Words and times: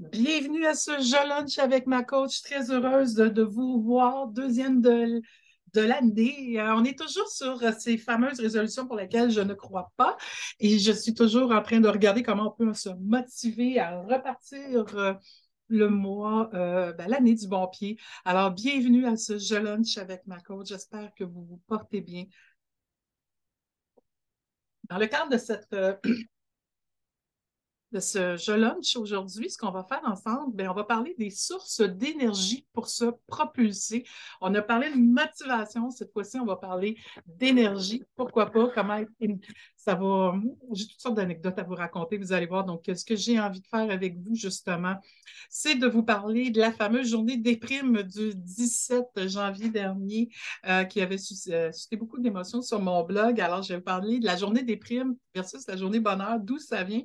Bienvenue 0.00 0.64
à 0.64 0.72
ce 0.72 0.92
jeu 1.02 1.28
lunch 1.28 1.58
avec 1.58 1.86
ma 1.86 2.02
coach. 2.02 2.40
Très 2.40 2.70
heureuse 2.70 3.12
de, 3.12 3.42
vous 3.42 3.82
voir. 3.82 4.28
Deuxième 4.28 4.80
de, 4.80 5.20
de 5.74 5.80
l'année. 5.82 6.58
Euh, 6.58 6.74
on 6.74 6.84
est 6.84 6.98
toujours 6.98 7.28
sur 7.28 7.62
euh, 7.62 7.70
ces 7.78 7.98
fameuses 7.98 8.40
résolutions 8.40 8.86
pour 8.86 8.96
lesquelles 8.96 9.30
je 9.30 9.42
ne 9.42 9.52
crois 9.52 9.92
pas. 9.98 10.16
Et 10.58 10.78
je 10.78 10.90
suis 10.90 11.12
toujours 11.12 11.52
en 11.52 11.60
train 11.60 11.80
de 11.80 11.88
regarder 11.88 12.22
comment 12.22 12.48
on 12.58 12.64
peut 12.64 12.72
se 12.72 12.88
motiver 12.98 13.78
à 13.78 14.00
repartir 14.00 14.86
euh, 14.96 15.12
le 15.68 15.90
mois, 15.90 16.48
ben, 16.50 17.06
l'année 17.06 17.34
du 17.34 17.46
bon 17.46 17.68
pied. 17.68 17.98
Alors, 18.24 18.52
bienvenue 18.52 19.04
à 19.06 19.18
ce 19.18 19.36
jeu 19.36 19.60
lunch 19.60 19.98
avec 19.98 20.26
ma 20.26 20.40
coach. 20.40 20.68
J'espère 20.68 21.12
que 21.14 21.24
vous 21.24 21.44
vous 21.44 21.60
portez 21.66 22.00
bien. 22.00 22.24
Dans 24.88 24.96
le 24.96 25.06
cadre 25.08 25.28
de 25.28 25.36
cette 25.36 25.76
de 27.92 28.00
ce 28.00 28.36
jeu 28.36 28.56
lunch 28.56 28.96
aujourd'hui, 28.96 29.50
ce 29.50 29.58
qu'on 29.58 29.70
va 29.70 29.84
faire 29.84 30.02
ensemble, 30.04 30.54
bien, 30.54 30.70
on 30.70 30.74
va 30.74 30.84
parler 30.84 31.14
des 31.18 31.30
sources 31.30 31.80
d'énergie 31.80 32.66
pour 32.72 32.88
se 32.88 33.06
propulser. 33.26 34.04
On 34.40 34.54
a 34.54 34.62
parlé 34.62 34.90
de 34.90 34.96
motivation, 34.96 35.90
cette 35.90 36.12
fois-ci, 36.12 36.38
on 36.38 36.46
va 36.46 36.56
parler 36.56 36.96
d'énergie. 37.26 38.04
Pourquoi 38.16 38.50
pas? 38.50 38.68
Comment 38.74 39.00
ça 39.76 39.94
va. 39.94 40.34
J'ai 40.72 40.86
toutes 40.86 41.00
sortes 41.00 41.16
d'anecdotes 41.16 41.58
à 41.58 41.62
vous 41.62 41.74
raconter, 41.74 42.18
vous 42.18 42.32
allez 42.32 42.46
voir. 42.46 42.64
Donc, 42.64 42.82
ce 42.86 43.04
que 43.04 43.16
j'ai 43.16 43.40
envie 43.40 43.60
de 43.60 43.66
faire 43.66 43.90
avec 43.90 44.18
vous, 44.18 44.34
justement, 44.34 44.96
c'est 45.48 45.74
de 45.74 45.86
vous 45.86 46.02
parler 46.02 46.50
de 46.50 46.60
la 46.60 46.72
fameuse 46.72 47.10
journée 47.10 47.38
des 47.38 47.56
primes 47.56 48.02
du 48.02 48.34
17 48.34 49.28
janvier 49.28 49.70
dernier 49.70 50.28
euh, 50.66 50.84
qui 50.84 51.00
avait 51.00 51.16
euh, 51.16 51.72
suscité 51.72 51.96
beaucoup 51.96 52.20
d'émotions 52.20 52.62
sur 52.62 52.80
mon 52.80 53.02
blog. 53.04 53.40
Alors, 53.40 53.62
je 53.62 53.70
vais 53.70 53.76
vous 53.76 53.84
parler 53.84 54.18
de 54.18 54.26
la 54.26 54.36
journée 54.36 54.62
des 54.62 54.76
primes 54.76 55.16
versus 55.34 55.66
la 55.66 55.76
journée 55.76 56.00
bonheur, 56.00 56.38
d'où 56.40 56.58
ça 56.58 56.84
vient 56.84 57.02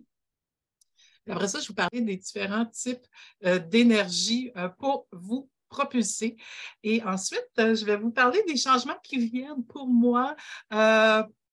après 1.30 1.48
ça, 1.48 1.60
je 1.60 1.68
vous 1.68 1.74
parler 1.74 2.02
des 2.02 2.18
différents 2.18 2.66
types 2.66 3.06
euh, 3.46 3.60
d'énergie 3.60 4.52
euh, 4.58 4.70
pour 4.70 5.08
vous 5.12 5.50
propulser. 5.70 6.38
Et 6.84 7.04
ensuite, 7.04 7.50
euh, 7.60 7.76
je 7.76 7.86
vais 7.86 7.98
vous 7.98 8.12
parler 8.12 8.42
des 8.48 8.58
changements 8.58 8.98
qui 9.04 9.18
viennent 9.18 9.64
pour 9.66 9.88
moi 9.88 10.36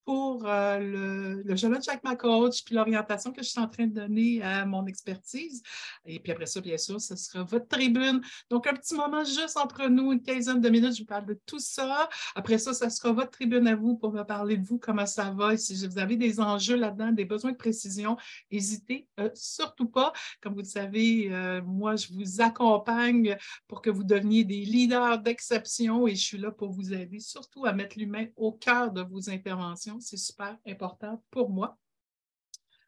pour 0.05 0.47
euh, 0.47 0.79
le, 0.79 1.43
le 1.43 1.55
lunch 1.55 1.89
avec 1.89 2.03
ma 2.03 2.17
coach, 2.17 2.65
puis 2.65 2.75
l'orientation 2.75 3.33
que 3.33 3.43
je 3.43 3.49
suis 3.49 3.61
en 3.61 3.69
train 3.69 3.87
de 3.87 3.95
donner 3.95 4.43
à 4.43 4.67
mon 4.67 4.87
expertise. 4.87 5.63
Et 6.05 6.19
puis 6.19 6.33
après 6.33 6.47
ça, 6.47 6.61
bien 6.61 6.77
sûr, 6.77 7.01
ce 7.01 7.15
sera 7.17 7.45
votre 7.45 7.69
tribune. 7.69 8.21
Donc, 8.51 8.67
un 8.67 8.75
petit 8.75 8.95
moment 8.95 9.25
juste 9.25 9.57
entre 9.57 9.89
nous, 9.89 10.13
une 10.13 10.23
quinzaine 10.23 10.61
de 10.61 10.69
minutes, 10.69 10.97
je 10.97 11.03
vous 11.03 11.07
parle 11.07 11.27
de 11.27 11.39
tout 11.47 11.59
ça. 11.61 12.09
Après 12.35 12.59
ça, 12.59 12.75
ce 12.75 12.89
sera 12.89 13.13
votre 13.13 13.31
tribune 13.31 13.67
à 13.69 13.77
vous 13.77 13.97
pour 13.97 14.13
me 14.13 14.23
parler 14.23 14.57
de 14.57 14.67
vous, 14.67 14.79
comment 14.79 15.07
ça 15.07 15.31
va. 15.31 15.55
Et 15.55 15.57
si 15.57 15.87
vous 15.87 15.99
avez 15.99 16.17
des 16.17 16.41
enjeux 16.41 16.77
là-dedans, 16.77 17.13
des 17.13 17.25
besoins 17.25 17.53
de 17.53 17.57
précision, 17.57 18.17
n'hésitez 18.51 19.07
euh, 19.21 19.31
surtout 19.35 19.87
pas. 19.89 20.13
Comme 20.41 20.55
vous 20.55 20.61
le 20.61 20.65
savez, 20.65 21.29
euh, 21.33 21.63
moi, 21.63 21.97
je 21.97 22.09
vous 22.13 22.41
accompagne 22.41 23.37
pour 23.69 23.83
que 23.83 23.91
vous 23.91 24.05
deveniez 24.05 24.45
des 24.45 24.65
leaders 24.65 25.19
d'exception 25.19 26.07
et 26.07 26.15
je 26.15 26.23
suis 26.23 26.39
là 26.39 26.51
pour 26.51 26.73
vous 26.73 26.93
aider, 26.93 27.21
surtout 27.21 27.67
à 27.67 27.73
mettre 27.73 27.99
l'humain 27.99 28.27
au 28.37 28.53
cœur 28.53 28.91
de 28.91 29.03
vos 29.03 29.31
interventions 29.31 29.92
c'est 30.01 30.17
super 30.17 30.57
important 30.67 31.23
pour 31.31 31.51
moi 31.51 31.79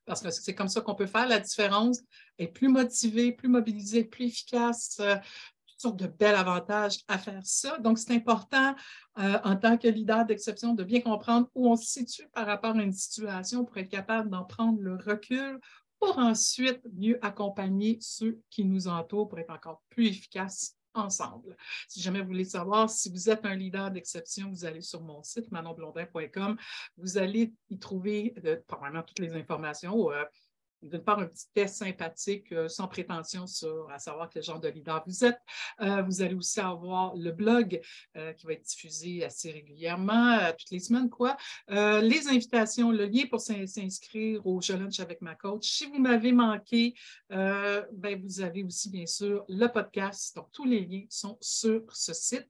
parce 0.04 0.20
que 0.20 0.30
c'est 0.30 0.54
comme 0.54 0.68
ça 0.68 0.80
qu'on 0.80 0.94
peut 0.94 1.06
faire 1.06 1.26
la 1.26 1.40
différence, 1.40 2.00
être 2.38 2.52
plus 2.52 2.68
motivé, 2.68 3.32
plus 3.32 3.48
mobilisé, 3.48 4.04
plus 4.04 4.26
efficace, 4.26 4.98
euh, 5.00 5.16
toutes 5.66 5.80
sortes 5.80 5.96
de 5.96 6.06
bels 6.06 6.34
avantages 6.34 6.98
à 7.08 7.18
faire 7.18 7.40
ça. 7.44 7.78
Donc, 7.78 7.98
c'est 7.98 8.14
important 8.14 8.74
euh, 9.18 9.38
en 9.44 9.56
tant 9.56 9.78
que 9.78 9.88
leader 9.88 10.24
d'exception 10.24 10.74
de 10.74 10.84
bien 10.84 11.00
comprendre 11.00 11.48
où 11.54 11.68
on 11.68 11.76
se 11.76 11.86
situe 11.86 12.28
par 12.32 12.46
rapport 12.46 12.76
à 12.76 12.82
une 12.82 12.92
situation 12.92 13.64
pour 13.64 13.76
être 13.78 13.88
capable 13.88 14.30
d'en 14.30 14.44
prendre 14.44 14.80
le 14.80 14.96
recul 14.96 15.58
pour 15.98 16.18
ensuite 16.18 16.80
mieux 16.92 17.18
accompagner 17.24 17.98
ceux 18.00 18.38
qui 18.50 18.64
nous 18.64 18.88
entourent 18.88 19.28
pour 19.28 19.38
être 19.38 19.52
encore 19.52 19.82
plus 19.88 20.08
efficace 20.08 20.76
ensemble. 20.94 21.56
Si 21.88 22.00
jamais 22.00 22.20
vous 22.20 22.28
voulez 22.28 22.44
savoir 22.44 22.88
si 22.88 23.10
vous 23.10 23.30
êtes 23.30 23.44
un 23.44 23.54
leader 23.54 23.90
d'exception, 23.90 24.50
vous 24.50 24.64
allez 24.64 24.80
sur 24.80 25.02
mon 25.02 25.22
site 25.22 25.50
manonblondin.com. 25.50 26.56
Vous 26.96 27.18
allez 27.18 27.52
y 27.68 27.78
trouver 27.78 28.34
euh, 28.44 28.56
probablement 28.66 29.02
toutes 29.02 29.18
les 29.18 29.34
informations. 29.34 30.10
Euh, 30.10 30.24
d'une 30.84 31.02
part, 31.02 31.18
un 31.18 31.26
petit 31.26 31.46
test 31.54 31.76
sympathique 31.76 32.52
euh, 32.52 32.68
sans 32.68 32.88
prétention 32.88 33.46
sur 33.46 33.90
à 33.90 33.98
savoir 33.98 34.28
quel 34.28 34.42
genre 34.42 34.60
de 34.60 34.68
leader 34.68 35.02
vous 35.06 35.24
êtes. 35.24 35.38
Euh, 35.80 36.02
vous 36.02 36.22
allez 36.22 36.34
aussi 36.34 36.60
avoir 36.60 37.16
le 37.16 37.32
blog 37.32 37.80
euh, 38.16 38.32
qui 38.34 38.46
va 38.46 38.52
être 38.52 38.64
diffusé 38.64 39.24
assez 39.24 39.50
régulièrement, 39.50 40.38
toutes 40.58 40.70
les 40.70 40.80
semaines, 40.80 41.08
quoi. 41.08 41.36
les 41.68 42.28
invitations, 42.28 42.90
le 42.90 43.06
lien 43.06 43.24
pour 43.28 43.40
s'inscrire 43.40 44.46
au 44.46 44.60
Lunch 44.68 45.00
avec 45.00 45.20
ma 45.20 45.34
coach. 45.34 45.68
Si 45.68 45.86
vous 45.86 45.98
m'avez 45.98 46.32
manqué, 46.32 46.94
ben, 47.30 48.20
vous 48.22 48.40
avez 48.40 48.64
aussi, 48.64 48.90
bien 48.90 49.06
sûr, 49.06 49.44
le 49.48 49.66
podcast. 49.68 50.34
Donc, 50.36 50.48
tous 50.52 50.64
les 50.64 50.80
liens 50.80 51.04
sont 51.08 51.38
sur 51.40 51.82
ce 51.92 52.12
site. 52.12 52.48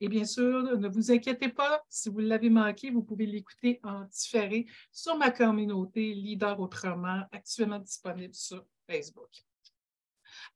Et 0.00 0.08
bien 0.08 0.24
sûr, 0.24 0.78
ne 0.78 0.88
vous 0.88 1.10
inquiétez 1.10 1.48
pas, 1.48 1.82
si 1.88 2.08
vous 2.08 2.20
l'avez 2.20 2.50
manqué, 2.50 2.90
vous 2.90 3.02
pouvez 3.02 3.26
l'écouter 3.26 3.80
en 3.82 4.04
différé 4.04 4.66
sur 4.92 5.16
ma 5.16 5.30
communauté 5.30 6.14
Leader 6.14 6.58
Autrement, 6.60 7.22
actuellement 7.32 7.75
disponible 7.78 8.34
sur 8.34 8.64
Facebook. 8.88 9.30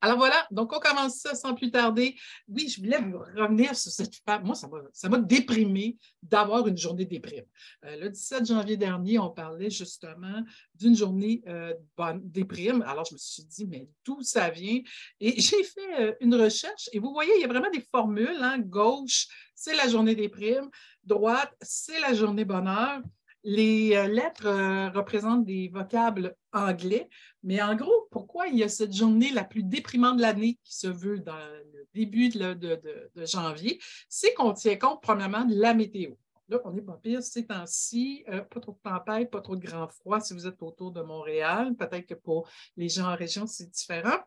Alors 0.01 0.17
voilà, 0.17 0.47
donc 0.51 0.73
on 0.73 0.79
commence 0.79 1.17
ça 1.17 1.35
sans 1.35 1.55
plus 1.55 1.71
tarder. 1.71 2.17
Oui, 2.49 2.69
je 2.69 2.81
voulais 2.81 3.01
vous 3.01 3.19
revenir 3.19 3.77
sur 3.77 3.91
cette 3.93 4.15
femme. 4.25 4.45
Moi, 4.45 4.55
ça 4.55 5.09
m'a 5.09 5.19
déprimé 5.19 5.99
d'avoir 6.23 6.67
une 6.67 6.77
journée 6.77 7.05
déprime. 7.05 7.45
Euh, 7.85 7.97
le 7.97 8.11
17 8.11 8.47
janvier 8.47 8.77
dernier, 8.77 9.19
on 9.19 9.31
parlait 9.31 9.71
justement 9.71 10.43
d'une 10.75 10.97
journée 10.97 11.43
euh, 11.49 11.75
déprime. 12.23 12.83
Alors, 12.83 13.05
je 13.05 13.15
me 13.15 13.19
suis 13.19 13.45
dit, 13.45 13.67
mais 13.67 13.89
d'où 14.05 14.23
ça 14.23 14.51
vient? 14.51 14.81
Et 15.21 15.41
j'ai 15.41 15.63
fait 15.65 16.01
euh, 16.01 16.15
une 16.21 16.35
recherche 16.35 16.89
et 16.93 16.99
vous 16.99 17.13
voyez, 17.13 17.33
il 17.37 17.43
y 17.43 17.45
a 17.45 17.49
vraiment 17.49 17.71
des 17.71 17.85
formules. 17.91 18.39
Hein? 18.41 18.59
Gauche, 18.59 19.27
c'est 19.55 19.75
la 19.75 19.89
journée 19.89 20.15
déprime. 20.15 20.71
Droite, 21.05 21.53
c'est 21.61 22.01
la 22.01 22.15
journée 22.15 22.45
bonheur. 22.45 23.03
Les 23.43 23.97
euh, 23.97 24.07
lettres 24.07 24.47
euh, 24.47 24.91
représentent 24.91 25.47
des 25.47 25.69
vocables 25.69 26.37
anglais, 26.53 27.09
mais 27.43 27.63
en 27.63 27.75
gros, 27.75 28.07
pourquoi 28.11 28.49
il 28.49 28.59
y 28.59 28.63
a 28.63 28.69
cette 28.69 28.93
journée 28.93 29.33
la 29.33 29.45
plus 29.45 29.63
déprimante 29.63 30.19
de 30.19 30.23
l'année 30.23 30.59
qui 30.63 30.77
se 30.77 30.89
veut 30.89 31.21
dans 31.21 31.39
le 31.73 31.89
début 31.95 32.29
de, 32.29 33.01
janvier? 33.25 33.81
C'est 34.09 34.35
qu'on 34.35 34.53
tient 34.53 34.77
compte, 34.77 35.01
premièrement, 35.03 35.45
de 35.47 35.55
la 35.55 35.73
météo. 35.73 36.13
Là, 36.49 36.61
on 36.65 36.73
n'est 36.73 36.83
pas 36.83 36.99
pire 37.03 37.23
ces 37.23 37.47
temps-ci, 37.47 38.25
euh, 38.29 38.43
pas 38.43 38.61
trop 38.61 38.73
de 38.73 38.91
tempête, 38.91 39.31
pas 39.31 39.41
trop 39.41 39.57
de 39.57 39.65
grand 39.65 39.89
froid 39.89 40.21
si 40.21 40.35
vous 40.35 40.47
êtes 40.47 40.61
autour 40.63 40.93
de 40.93 41.01
Montréal. 41.01 41.75
Peut-être 41.77 42.07
que 42.07 42.15
pour 42.15 42.47
les 42.77 42.91
gens 42.91 43.11
en 43.11 43.17
région, 43.17 43.47
c'est 43.47 43.71
différent. 43.71 44.19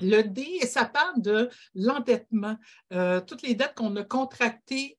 Le 0.00 0.22
D, 0.22 0.60
ça 0.66 0.86
parle 0.86 1.20
de 1.20 1.50
l'endettement. 1.74 2.56
toutes 3.28 3.42
les 3.42 3.54
dettes 3.54 3.74
qu'on 3.76 3.94
a 3.94 4.02
contractées 4.02 4.98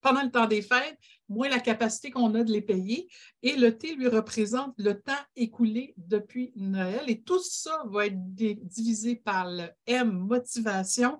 pendant 0.00 0.22
le 0.22 0.30
temps 0.30 0.46
des 0.46 0.62
fêtes, 0.62 0.98
moins 1.28 1.48
la 1.48 1.60
capacité 1.60 2.10
qu'on 2.10 2.34
a 2.34 2.44
de 2.44 2.52
les 2.52 2.62
payer. 2.62 3.08
Et 3.42 3.56
le 3.56 3.76
T 3.76 3.94
lui 3.94 4.08
représente 4.08 4.74
le 4.78 5.00
temps 5.00 5.12
écoulé 5.36 5.94
depuis 5.96 6.52
Noël. 6.56 7.02
Et 7.08 7.20
tout 7.20 7.42
ça 7.42 7.82
va 7.86 8.06
être 8.06 8.34
divisé 8.34 9.16
par 9.16 9.50
le 9.50 9.68
M, 9.86 10.10
motivation, 10.10 11.18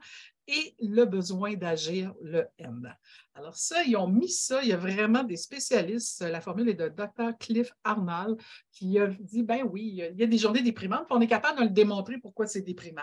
et 0.48 0.74
le 0.80 1.04
besoin 1.04 1.54
d'agir, 1.54 2.14
le 2.22 2.46
M. 2.58 2.94
Alors 3.34 3.56
ça, 3.56 3.84
ils 3.84 3.96
ont 3.96 4.08
mis 4.08 4.30
ça, 4.30 4.62
il 4.62 4.70
y 4.70 4.72
a 4.72 4.78
vraiment 4.78 5.22
des 5.22 5.36
spécialistes, 5.36 6.22
la 6.22 6.40
formule 6.40 6.70
est 6.70 6.74
de 6.74 6.88
Dr. 6.88 7.36
Cliff 7.38 7.70
Arnold, 7.84 8.40
qui 8.72 8.98
a 8.98 9.06
dit, 9.06 9.42
ben 9.42 9.62
oui, 9.70 9.82
il 10.10 10.18
y 10.18 10.22
a 10.22 10.26
des 10.26 10.38
journées 10.38 10.62
déprimantes, 10.62 11.06
puis 11.06 11.16
on 11.16 11.20
est 11.20 11.28
capable 11.28 11.58
de 11.58 11.64
le 11.64 11.70
démontrer 11.70 12.16
pourquoi 12.18 12.46
c'est 12.46 12.62
déprimant. 12.62 13.02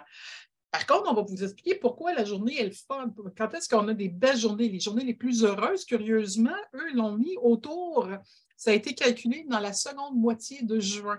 Par 0.75 0.85
contre, 0.87 1.09
on 1.09 1.13
va 1.13 1.21
vous 1.21 1.41
expliquer 1.41 1.75
pourquoi 1.75 2.13
la 2.13 2.25
journée 2.25 2.59
est 2.59 2.85
fun. 2.85 3.09
Quand 3.37 3.53
est-ce 3.53 3.69
qu'on 3.69 3.87
a 3.87 3.93
des 3.93 4.09
belles 4.09 4.35
journées? 4.35 4.67
Les 4.67 4.81
journées 4.81 5.05
les 5.05 5.13
plus 5.13 5.45
heureuses, 5.45 5.85
curieusement, 5.85 6.57
eux, 6.73 6.93
l'ont 6.93 7.15
mis 7.15 7.37
autour. 7.41 8.09
Ça 8.57 8.71
a 8.71 8.73
été 8.73 8.93
calculé 8.93 9.45
dans 9.47 9.61
la 9.61 9.71
seconde 9.71 10.17
moitié 10.17 10.63
de 10.63 10.77
juin. 10.81 11.17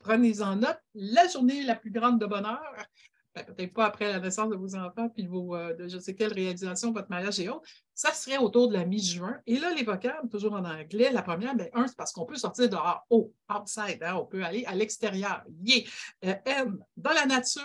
Prenez-en 0.00 0.56
note. 0.56 0.80
La 0.96 1.28
journée 1.28 1.62
la 1.62 1.76
plus 1.76 1.92
grande 1.92 2.20
de 2.20 2.26
bonheur, 2.26 2.60
ben, 3.36 3.44
peut-être 3.44 3.74
pas 3.74 3.86
après 3.86 4.10
la 4.10 4.18
naissance 4.18 4.50
de 4.50 4.56
vos 4.56 4.74
enfants, 4.74 5.08
puis 5.08 5.28
vos, 5.28 5.54
euh, 5.54 5.72
de 5.74 5.86
je 5.86 6.00
sais 6.00 6.16
quelle 6.16 6.32
réalisation, 6.32 6.90
votre 6.90 7.08
mariage 7.08 7.38
et 7.38 7.48
autres, 7.48 7.68
ça 7.94 8.12
serait 8.12 8.38
autour 8.38 8.66
de 8.66 8.72
la 8.72 8.84
mi-juin. 8.84 9.38
Et 9.46 9.60
là, 9.60 9.72
les 9.72 9.84
vocables, 9.84 10.28
toujours 10.28 10.54
en 10.54 10.64
anglais, 10.64 11.12
la 11.12 11.22
première, 11.22 11.54
bien, 11.54 11.68
un, 11.74 11.86
c'est 11.86 11.96
parce 11.96 12.12
qu'on 12.12 12.26
peut 12.26 12.34
sortir 12.34 12.68
dehors, 12.68 13.06
oh, 13.10 13.32
outside, 13.54 14.02
hein, 14.02 14.16
on 14.16 14.26
peut 14.26 14.42
aller 14.42 14.64
à 14.64 14.74
l'extérieur, 14.74 15.44
yeah. 15.62 15.84
Euh, 16.24 16.34
M, 16.44 16.82
dans 16.96 17.12
la 17.12 17.26
nature, 17.26 17.62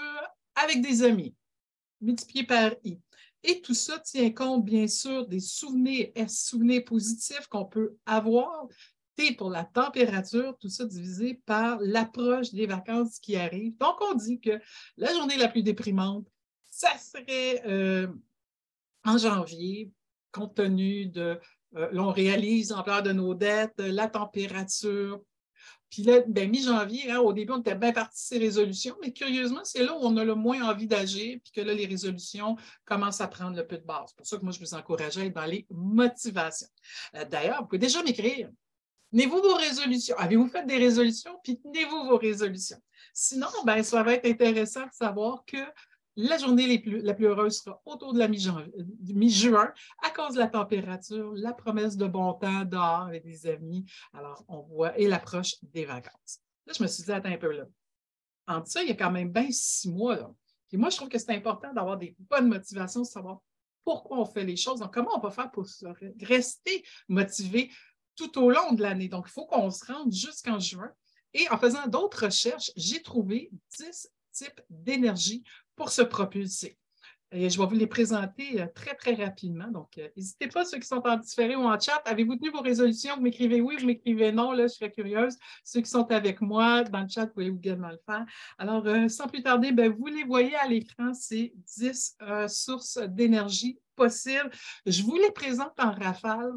avec 0.55 0.81
des 0.81 1.03
amis, 1.03 1.35
multiplié 1.99 2.45
par 2.45 2.71
I. 2.83 2.99
Et 3.43 3.61
tout 3.61 3.73
ça 3.73 3.99
tient 3.99 4.31
compte, 4.31 4.65
bien 4.65 4.87
sûr, 4.87 5.27
des 5.27 5.39
souvenirs, 5.39 6.09
souvenirs 6.27 6.83
positifs 6.85 7.47
qu'on 7.47 7.65
peut 7.65 7.95
avoir. 8.05 8.67
T 9.15 9.33
pour 9.33 9.49
la 9.49 9.65
température, 9.65 10.55
tout 10.59 10.69
ça 10.69 10.85
divisé 10.85 11.41
par 11.45 11.79
l'approche 11.81 12.51
des 12.51 12.65
vacances 12.65 13.19
qui 13.19 13.35
arrivent. 13.35 13.77
Donc, 13.77 13.95
on 14.01 14.13
dit 14.13 14.39
que 14.39 14.59
la 14.97 15.13
journée 15.13 15.37
la 15.37 15.47
plus 15.47 15.63
déprimante, 15.63 16.27
ça 16.69 16.97
serait 16.97 17.63
euh, 17.65 18.07
en 19.03 19.17
janvier, 19.17 19.91
compte 20.31 20.55
tenu 20.55 21.07
de, 21.07 21.39
euh, 21.75 21.89
l'on 21.91 22.11
réalise 22.11 22.69
l'ampleur 22.69 23.03
de 23.03 23.11
nos 23.11 23.33
dettes, 23.33 23.79
la 23.79 24.07
température, 24.07 25.21
Puis 25.91 26.03
là, 26.03 26.21
ben, 26.25 26.49
mi-janvier, 26.49 27.11
hein, 27.11 27.19
au 27.19 27.33
début, 27.33 27.51
on 27.51 27.59
était 27.59 27.75
bien 27.75 27.91
parti 27.91 28.17
ces 28.25 28.37
résolutions, 28.37 28.95
mais 29.01 29.11
curieusement, 29.11 29.59
c'est 29.65 29.83
là 29.83 29.93
où 29.93 29.99
on 30.01 30.15
a 30.15 30.23
le 30.23 30.35
moins 30.35 30.61
envie 30.63 30.87
d'agir, 30.87 31.37
puis 31.43 31.51
que 31.51 31.61
là, 31.61 31.73
les 31.73 31.85
résolutions 31.85 32.55
commencent 32.85 33.19
à 33.19 33.27
prendre 33.27 33.57
le 33.57 33.67
peu 33.67 33.77
de 33.77 33.83
base. 33.83 34.05
C'est 34.07 34.15
pour 34.15 34.25
ça 34.25 34.37
que 34.37 34.43
moi, 34.43 34.53
je 34.53 34.59
vous 34.59 34.73
encourageais 34.73 35.21
à 35.21 35.25
être 35.25 35.35
dans 35.35 35.45
les 35.45 35.67
motivations. 35.69 36.69
Euh, 37.15 37.25
d'ailleurs, 37.25 37.61
vous 37.61 37.67
pouvez 37.67 37.79
déjà 37.79 38.01
m'écrire. 38.03 38.49
Tenez-vous 39.11 39.41
vos 39.41 39.55
résolutions? 39.55 40.15
Avez-vous 40.17 40.47
fait 40.47 40.65
des 40.65 40.77
résolutions? 40.77 41.37
Puis 41.43 41.59
tenez-vous 41.59 42.05
vos 42.05 42.17
résolutions? 42.17 42.81
Sinon, 43.13 43.49
ben, 43.65 43.83
ça 43.83 44.01
va 44.01 44.13
être 44.13 44.25
intéressant 44.25 44.85
de 44.85 44.93
savoir 44.93 45.43
que 45.45 45.57
la 46.15 46.37
journée 46.37 46.83
la 46.85 47.13
plus 47.13 47.25
heureuse 47.25 47.59
sera 47.61 47.81
autour 47.85 48.13
de 48.13 48.19
la 48.19 48.25
euh, 48.25 48.83
mi-juin 49.13 49.73
à 50.03 50.09
cause 50.09 50.33
de 50.35 50.39
la 50.39 50.47
température, 50.47 51.31
la 51.35 51.53
promesse 51.53 51.95
de 51.95 52.07
bon 52.07 52.33
temps 52.33 52.65
dehors 52.65 53.03
avec 53.03 53.23
des 53.23 53.47
amis. 53.47 53.85
Alors, 54.13 54.43
on 54.47 54.61
voit, 54.61 54.97
et 54.99 55.07
l'approche 55.07 55.55
des 55.63 55.85
vacances. 55.85 56.39
Là, 56.65 56.73
je 56.77 56.83
me 56.83 56.87
suis 56.87 57.03
dit, 57.03 57.11
attends 57.11 57.29
un 57.29 57.37
peu 57.37 57.51
là. 57.51 57.65
En 58.47 58.65
ça, 58.65 58.81
il 58.81 58.89
y 58.89 58.91
a 58.91 58.95
quand 58.95 59.11
même 59.11 59.31
bien 59.31 59.47
six 59.51 59.89
mois. 59.89 60.17
Là. 60.17 60.31
Moi, 60.73 60.89
je 60.89 60.97
trouve 60.97 61.09
que 61.09 61.17
c'est 61.17 61.31
important 61.31 61.73
d'avoir 61.73 61.97
des 61.97 62.15
bonnes 62.19 62.47
motivations, 62.47 63.01
de 63.01 63.07
savoir 63.07 63.39
pourquoi 63.83 64.19
on 64.19 64.25
fait 64.25 64.43
les 64.43 64.57
choses, 64.57 64.79
donc 64.79 64.93
comment 64.93 65.17
on 65.17 65.19
va 65.19 65.31
faire 65.31 65.51
pour 65.51 65.65
rester 66.21 66.83
motivé 67.07 67.71
tout 68.15 68.37
au 68.37 68.49
long 68.49 68.73
de 68.73 68.81
l'année. 68.81 69.07
Donc, 69.07 69.25
il 69.27 69.31
faut 69.31 69.45
qu'on 69.45 69.71
se 69.71 69.85
rende 69.85 70.11
jusqu'en 70.11 70.59
juin. 70.59 70.91
Et 71.33 71.49
en 71.49 71.57
faisant 71.57 71.87
d'autres 71.87 72.25
recherches, 72.25 72.71
j'ai 72.75 73.01
trouvé 73.01 73.49
10 73.79 74.09
types 74.31 74.61
d'énergie 74.69 75.43
pour 75.75 75.89
se 75.89 76.01
propulser. 76.01 76.77
Je 77.33 77.57
vais 77.57 77.65
vous 77.65 77.75
les 77.75 77.87
présenter 77.87 78.61
euh, 78.61 78.67
très, 78.75 78.93
très 78.93 79.13
rapidement. 79.13 79.69
Donc, 79.69 79.97
euh, 79.97 80.09
n'hésitez 80.17 80.47
pas, 80.47 80.65
ceux 80.65 80.79
qui 80.79 80.87
sont 80.87 81.01
en 81.07 81.15
différé 81.15 81.55
ou 81.55 81.61
en 81.61 81.79
chat, 81.79 82.01
avez-vous 82.03 82.35
tenu 82.35 82.51
vos 82.51 82.59
résolutions? 82.59 83.15
Vous 83.15 83.21
m'écrivez 83.21 83.61
oui, 83.61 83.77
vous 83.79 83.85
m'écrivez 83.85 84.33
non, 84.33 84.51
là, 84.51 84.63
je 84.67 84.73
serais 84.73 84.91
curieuse. 84.91 85.37
Ceux 85.63 85.79
qui 85.79 85.89
sont 85.89 86.11
avec 86.11 86.41
moi 86.41 86.83
dans 86.83 86.99
le 86.99 87.07
chat, 87.07 87.25
vous 87.25 87.31
pouvez 87.31 87.47
également 87.47 87.89
le 87.89 87.99
faire. 88.05 88.25
Alors, 88.57 88.85
euh, 88.85 89.07
sans 89.07 89.27
plus 89.27 89.41
tarder, 89.41 89.71
ben, 89.71 89.89
vous 89.89 90.07
les 90.07 90.25
voyez 90.25 90.55
à 90.55 90.67
l'écran, 90.67 91.13
ces 91.13 91.53
10 91.77 92.17
sources 92.49 92.97
d'énergie 92.97 93.79
possibles. 93.95 94.51
Je 94.85 95.01
vous 95.01 95.15
les 95.15 95.31
présente 95.31 95.79
en 95.79 95.91
rafale. 95.91 96.51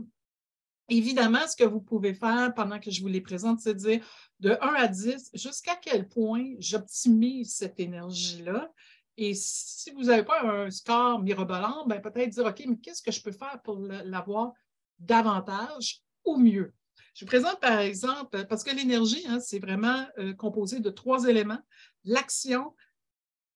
Évidemment, 0.89 1.47
ce 1.49 1.57
que 1.57 1.65
vous 1.65 1.81
pouvez 1.81 2.15
faire 2.15 2.53
pendant 2.53 2.81
que 2.81 2.91
je 2.91 3.01
vous 3.01 3.09
les 3.09 3.21
présente, 3.21 3.61
c'est 3.61 3.75
dire 3.75 4.05
de 4.41 4.59
1 4.61 4.75
à 4.75 4.89
10, 4.89 5.31
jusqu'à 5.35 5.77
quel 5.77 6.09
point 6.09 6.45
j'optimise 6.59 7.55
cette 7.55 7.79
énergie-là. 7.79 8.71
Et 9.17 9.35
si 9.35 9.91
vous 9.93 10.05
n'avez 10.05 10.25
pas 10.25 10.43
un 10.43 10.71
score 10.71 11.23
mirobolant, 11.23 11.87
ben 11.87 12.01
peut-être 12.01 12.31
dire, 12.31 12.47
OK, 12.47 12.63
mais 12.67 12.77
qu'est-ce 12.79 13.03
que 13.03 13.13
je 13.13 13.23
peux 13.23 13.33
faire 13.33 13.61
pour 13.63 13.79
l'avoir 13.79 14.53
davantage 14.99 16.03
ou 16.25 16.37
mieux? 16.37 16.73
Je 17.15 17.25
vous 17.25 17.29
présente 17.29 17.61
par 17.61 17.79
exemple, 17.79 18.45
parce 18.47 18.65
que 18.65 18.75
l'énergie, 18.75 19.25
hein, 19.29 19.39
c'est 19.39 19.61
vraiment 19.61 20.05
euh, 20.19 20.35
composé 20.35 20.81
de 20.81 20.91
trois 20.91 21.27
éléments, 21.27 21.61
l'action, 22.05 22.75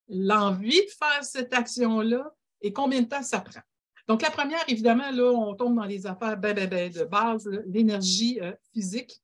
l'envie 0.09 0.85
de 0.85 0.91
faire 0.91 1.25
cette 1.25 1.53
action-là 1.53 2.33
et 2.61 2.73
combien 2.73 3.03
de 3.03 3.09
temps 3.09 3.23
ça 3.23 3.41
prend. 3.41 3.61
Donc, 4.07 4.23
la 4.23 4.31
première, 4.31 4.63
évidemment, 4.69 5.11
là, 5.11 5.31
on 5.33 5.55
tombe 5.55 5.77
dans 5.77 5.85
les 5.85 6.07
affaires 6.07 6.37
ben, 6.39 6.55
ben, 6.55 6.69
ben, 6.69 6.91
de 6.91 7.05
base, 7.05 7.47
l'énergie 7.67 8.41
euh, 8.41 8.53
physique 8.73 9.21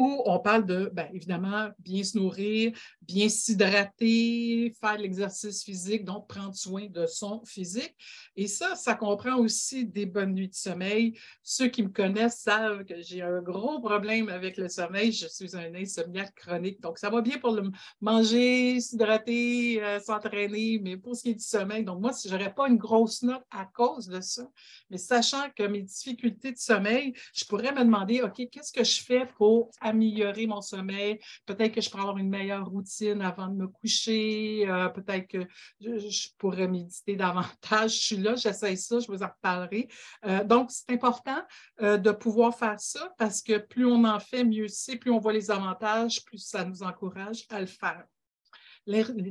où 0.00 0.22
on 0.24 0.38
parle 0.38 0.64
de, 0.64 0.90
bien, 0.94 1.08
évidemment, 1.12 1.68
bien 1.78 2.02
se 2.02 2.16
nourrir, 2.16 2.72
bien 3.02 3.28
s'hydrater, 3.28 4.74
faire 4.80 4.96
l'exercice 4.96 5.62
physique, 5.62 6.06
donc 6.06 6.26
prendre 6.26 6.54
soin 6.54 6.86
de 6.88 7.04
son 7.06 7.44
physique. 7.44 7.94
Et 8.34 8.46
ça, 8.46 8.76
ça 8.76 8.94
comprend 8.94 9.36
aussi 9.36 9.84
des 9.84 10.06
bonnes 10.06 10.32
nuits 10.32 10.48
de 10.48 10.54
sommeil. 10.54 11.18
Ceux 11.42 11.68
qui 11.68 11.82
me 11.82 11.90
connaissent 11.90 12.40
savent 12.40 12.84
que 12.84 13.02
j'ai 13.02 13.20
un 13.20 13.42
gros 13.42 13.78
problème 13.80 14.30
avec 14.30 14.56
le 14.56 14.70
sommeil. 14.70 15.12
Je 15.12 15.26
suis 15.26 15.54
un 15.54 15.74
insomniaque 15.74 16.34
chronique. 16.34 16.80
Donc, 16.80 16.98
ça 16.98 17.10
va 17.10 17.20
bien 17.20 17.38
pour 17.38 17.52
le 17.52 17.70
manger, 18.00 18.80
s'hydrater, 18.80 19.82
euh, 19.82 20.00
s'entraîner, 20.00 20.80
mais 20.82 20.96
pour 20.96 21.14
ce 21.14 21.22
qui 21.24 21.30
est 21.30 21.34
du 21.34 21.44
sommeil, 21.44 21.84
donc 21.84 22.00
moi, 22.00 22.14
si 22.14 22.26
je 22.26 22.34
n'aurais 22.34 22.54
pas 22.54 22.68
une 22.68 22.78
grosse 22.78 23.22
note 23.22 23.44
à 23.50 23.66
cause 23.66 24.06
de 24.06 24.22
ça, 24.22 24.48
mais 24.88 24.96
sachant 24.96 25.50
que 25.54 25.64
mes 25.64 25.82
difficultés 25.82 26.52
de 26.52 26.58
sommeil, 26.58 27.12
je 27.34 27.44
pourrais 27.44 27.72
me 27.72 27.84
demander, 27.84 28.22
OK, 28.22 28.48
qu'est-ce 28.50 28.72
que 28.72 28.84
je 28.84 29.02
fais 29.02 29.26
pour 29.36 29.70
améliorer 29.90 30.46
mon 30.46 30.60
sommeil. 30.60 31.18
Peut-être 31.46 31.72
que 31.72 31.80
je 31.80 31.90
pourrais 31.90 32.02
avoir 32.02 32.18
une 32.18 32.28
meilleure 32.28 32.66
routine 32.66 33.20
avant 33.22 33.48
de 33.48 33.56
me 33.56 33.68
coucher. 33.68 34.64
Euh, 34.68 34.88
peut-être 34.88 35.26
que 35.28 35.46
je, 35.80 36.28
pourrais 36.38 36.68
méditer 36.68 37.16
davantage. 37.16 37.94
Je 37.96 38.00
suis 38.00 38.16
là, 38.16 38.34
j'essaie 38.34 38.76
ça, 38.76 39.00
je 39.00 39.06
vous 39.06 39.22
en 39.22 39.28
reparlerai. 39.28 39.88
Euh, 40.24 40.44
donc, 40.44 40.70
c'est 40.70 40.90
important 40.90 41.42
euh, 41.82 41.96
de 41.98 42.10
pouvoir 42.10 42.56
faire 42.56 42.80
ça 42.80 43.12
parce 43.18 43.42
que 43.42 43.58
plus 43.58 43.86
on 43.86 44.04
en 44.04 44.20
fait, 44.20 44.44
mieux 44.44 44.68
c'est, 44.68 44.96
plus 44.96 45.10
on 45.10 45.18
voit 45.18 45.32
les 45.32 45.50
avantages, 45.50 46.24
plus 46.24 46.38
ça 46.38 46.64
nous 46.64 46.82
encourage 46.82 47.44
à 47.50 47.60
le 47.60 47.66
faire. 47.66 48.04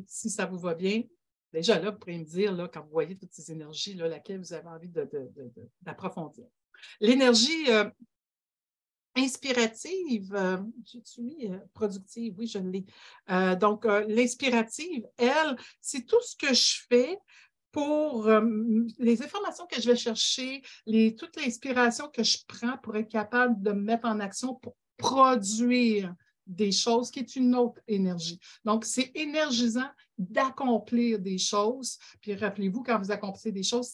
Si 0.08 0.30
ça 0.30 0.46
vous 0.46 0.60
va 0.60 0.74
bien, 0.74 1.04
déjà 1.52 1.80
là, 1.80 1.92
vous 1.92 1.98
pourrez 1.98 2.18
me 2.18 2.24
dire, 2.24 2.54
là, 2.54 2.70
quand 2.72 2.82
vous 2.82 2.92
voyez 2.92 3.18
toutes 3.18 3.34
ces 3.34 3.52
énergies, 3.52 3.96
là, 3.96 4.08
laquelle 4.08 4.40
vous 4.40 4.54
avez 4.54 4.68
envie 4.68 4.92
d'approfondir. 5.82 6.46
L'énergie 7.02 7.66
inspirative, 9.20 10.34
euh, 10.34 10.58
j'ai 10.86 11.22
mis 11.22 11.48
euh, 11.48 11.58
productive, 11.74 12.34
oui, 12.38 12.48
je 12.48 12.60
l'ai. 12.60 12.86
Euh, 13.30 13.56
donc, 13.56 13.86
l'inspirative, 13.86 15.06
elle, 15.18 15.56
c'est 15.82 16.06
tout 16.06 16.22
ce 16.22 16.36
que 16.36 16.54
je 16.54 16.82
fais 16.90 17.18
pour 17.72 18.28
les 18.98 19.22
informations 19.22 19.68
que 19.68 19.80
je 19.80 19.92
vais 19.92 19.96
chercher, 19.96 20.64
les, 20.88 21.16
toute 21.16 21.36
l'inspiration 21.36 22.10
que 22.10 22.24
je 22.24 22.40
prends 22.48 22.80
pour 22.80 22.96
être 22.96 23.12
capable 23.12 23.62
de 23.62 23.72
mettre 23.72 24.08
en 24.08 24.20
action 24.20 24.56
pour 24.56 24.76
produire 24.98 26.16
des 26.48 26.72
choses, 26.72 27.12
qui 27.12 27.20
est 27.20 27.36
une 27.36 27.54
autre 27.54 27.80
énergie. 27.88 28.40
Donc, 28.66 28.86
c'est 28.86 29.12
énergisant 29.14 29.88
d'accomplir 30.18 31.20
des 31.20 31.38
choses. 31.38 32.00
Puis 32.22 32.34
rappelez-vous, 32.34 32.82
quand 32.82 32.98
vous 32.98 33.12
accomplissez 33.12 33.52
des 33.52 33.64
choses, 33.64 33.94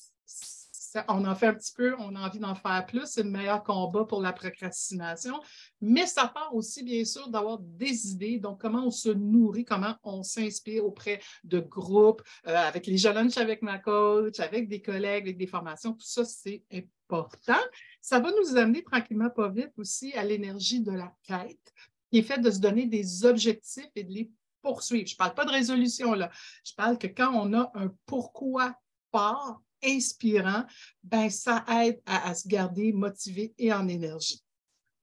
on 1.08 1.26
en 1.26 1.36
fait 1.36 1.48
un 1.48 1.54
petit 1.54 1.74
peu, 1.74 1.96
on 2.00 2.16
a 2.16 2.20
envie 2.20 2.40
d'en 2.40 2.56
faire 2.56 2.86
plus, 2.86 3.06
c'est 3.06 3.24
le 3.24 3.30
meilleur 3.30 3.64
combat 3.64 4.06
pour 4.06 4.22
la 4.22 4.34
procrastination. 4.34 5.40
Mais 5.82 6.06
ça 6.06 6.28
part 6.28 6.54
aussi, 6.54 6.84
bien 6.84 7.04
sûr, 7.06 7.30
d'avoir 7.30 7.60
des 7.60 8.12
idées, 8.12 8.40
donc 8.40 8.62
comment 8.62 8.86
on 8.86 8.92
se 8.92 9.10
nourrit, 9.10 9.66
comment 9.66 9.96
on 10.04 10.24
s'inspire 10.24 10.86
auprès 10.86 11.20
de 11.44 11.60
groupes, 11.60 12.22
euh, 12.48 12.56
avec 12.56 12.88
les 12.88 12.98
challenges 12.98 13.38
avec 13.38 13.62
ma 13.62 13.80
coach, 13.80 14.40
avec 14.40 14.68
des 14.68 14.82
collègues, 14.82 15.24
avec 15.24 15.38
des 15.38 15.48
formations, 15.48 15.94
tout 15.94 16.06
ça, 16.06 16.26
c'est 16.26 16.64
important. 16.72 17.62
Ça 18.02 18.20
va 18.20 18.32
nous 18.32 18.58
amener 18.58 18.84
tranquillement, 18.84 19.30
pas 19.30 19.50
vite 19.50 19.74
aussi, 19.78 20.14
à 20.14 20.24
l'énergie 20.24 20.82
de 20.82 20.92
la 20.92 21.14
quête, 21.24 21.74
qui 22.12 22.20
est 22.20 22.24
faite 22.24 22.42
de 22.42 22.52
se 22.52 22.60
donner 22.60 22.86
des 22.86 23.26
objectifs 23.26 23.90
et 23.96 24.04
de 24.04 24.12
les 24.12 24.32
poursuivre. 24.62 25.08
Je 25.08 25.14
ne 25.14 25.18
parle 25.18 25.36
pas 25.36 25.46
de 25.46 25.52
résolution, 25.52 26.14
là. 26.14 26.32
Je 26.64 26.74
parle 26.74 26.98
que 26.98 27.08
quand 27.08 27.32
on 27.34 27.54
a 27.54 27.72
un 27.76 27.94
pourquoi 28.06 28.76
fort, 29.12 29.62
inspirant, 29.84 30.66
ben, 31.04 31.30
ça 31.30 31.66
aide 31.82 32.02
à, 32.06 32.34
se 32.34 32.48
garder 32.48 32.92
motivé 32.94 33.54
et 33.58 33.74
en 33.74 33.88
énergie. 33.88 34.42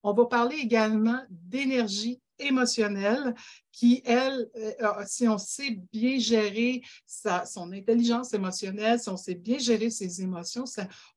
On 0.02 0.12
va 0.12 0.26
parler 0.26 0.57
également 0.57 1.21
d'énergie 1.31 2.21
émotionnelle 2.38 3.35
qui, 3.71 4.02
elle, 4.05 4.50
euh, 4.57 5.05
si 5.07 5.29
on 5.29 5.38
sait 5.38 5.79
bien 5.93 6.19
gérer 6.19 6.83
sa, 7.07 7.47
son 7.47 7.73
intelligence 7.73 8.35
émotionnelle, 8.35 8.99
si 8.99 9.09
on 9.09 9.17
sait 9.17 9.35
bien 9.35 9.59
gérer 9.59 9.91
ses 9.91 10.23
émotions, 10.23 10.64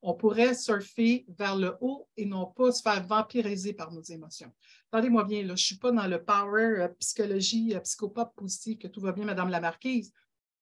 on 0.02 0.14
pourrait 0.14 0.54
surfer 0.54 1.26
vers 1.36 1.56
le 1.56 1.76
haut 1.80 2.08
et 2.16 2.24
non 2.24 2.46
pas 2.46 2.72
se 2.72 2.82
faire 2.82 3.04
vampiriser 3.04 3.72
par 3.72 3.92
nos 3.92 4.02
émotions. 4.02 4.52
Attendez-moi 4.90 5.24
bien, 5.24 5.40
là, 5.40 5.48
je 5.48 5.52
ne 5.52 5.56
suis 5.56 5.78
pas 5.78 5.92
dans 5.92 6.06
le 6.06 6.22
power 6.22 6.80
euh, 6.80 6.88
psychologie, 7.00 7.74
euh, 7.74 7.80
psychopathe 7.80 8.32
que 8.80 8.88
tout 8.88 9.00
va 9.00 9.12
bien, 9.12 9.24
Madame 9.24 9.50
la 9.50 9.60
Marquise. 9.60 10.12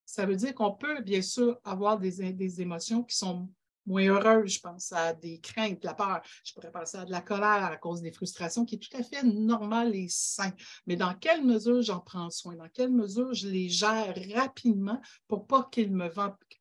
Ça 0.06 0.26
veut 0.26 0.36
dire 0.36 0.54
qu'on 0.54 0.72
peut, 0.72 1.00
bien 1.02 1.22
sûr, 1.22 1.58
avoir 1.64 1.98
des, 1.98 2.32
des 2.32 2.60
émotions 2.60 3.02
qui 3.02 3.16
sont 3.16 3.48
moins 3.86 4.08
heureuses. 4.08 4.54
Je 4.54 4.60
pense 4.60 4.92
à 4.92 5.12
des 5.12 5.40
craintes, 5.40 5.82
de 5.82 5.86
la 5.86 5.94
peur. 5.94 6.22
Je 6.44 6.52
pourrais 6.52 6.70
penser 6.70 6.98
à 6.98 7.04
de 7.04 7.10
la 7.10 7.20
colère 7.20 7.64
à 7.64 7.76
cause 7.76 8.00
des 8.02 8.12
frustrations, 8.12 8.64
qui 8.64 8.76
est 8.76 8.78
tout 8.78 8.96
à 8.96 9.02
fait 9.02 9.22
normal 9.22 9.94
et 9.94 10.08
sain. 10.08 10.52
Mais 10.86 10.96
dans 10.96 11.14
quelle 11.14 11.44
mesure 11.44 11.82
j'en 11.82 12.00
prends 12.00 12.30
soin? 12.30 12.56
Dans 12.56 12.68
quelle 12.68 12.90
mesure 12.90 13.32
je 13.34 13.48
les 13.48 13.68
gère 13.68 14.14
rapidement 14.34 15.00
pour 15.28 15.46
pas 15.46 15.68
qu'ils 15.70 15.92
me 15.92 16.08
vampirent? 16.08 16.58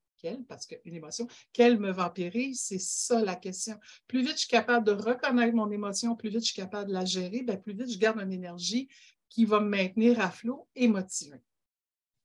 parce 0.48 0.66
qu'une 0.66 0.96
émotion, 0.96 1.28
qu'elle 1.52 1.80
me 1.80 1.92
vampirise, 1.92 2.62
c'est 2.62 2.80
ça 2.80 3.22
la 3.24 3.36
question. 3.36 3.76
Plus 4.08 4.22
vite 4.22 4.34
je 4.34 4.40
suis 4.40 4.48
capable 4.48 4.86
de 4.86 4.92
reconnaître 4.92 5.54
mon 5.54 5.70
émotion, 5.70 6.16
plus 6.16 6.30
vite 6.30 6.42
je 6.42 6.52
suis 6.52 6.62
capable 6.62 6.90
de 6.90 6.94
la 6.94 7.06
gérer, 7.06 7.44
plus 7.44 7.74
vite 7.74 7.92
je 7.92 7.98
garde 7.98 8.20
une 8.22 8.32
énergie 8.32 8.88
qui 9.30 9.46
va 9.46 9.60
me 9.60 9.68
maintenir 9.68 10.20
à 10.22 10.30
flot 10.32 10.68
et 10.76 10.88
motivée. 10.88 11.42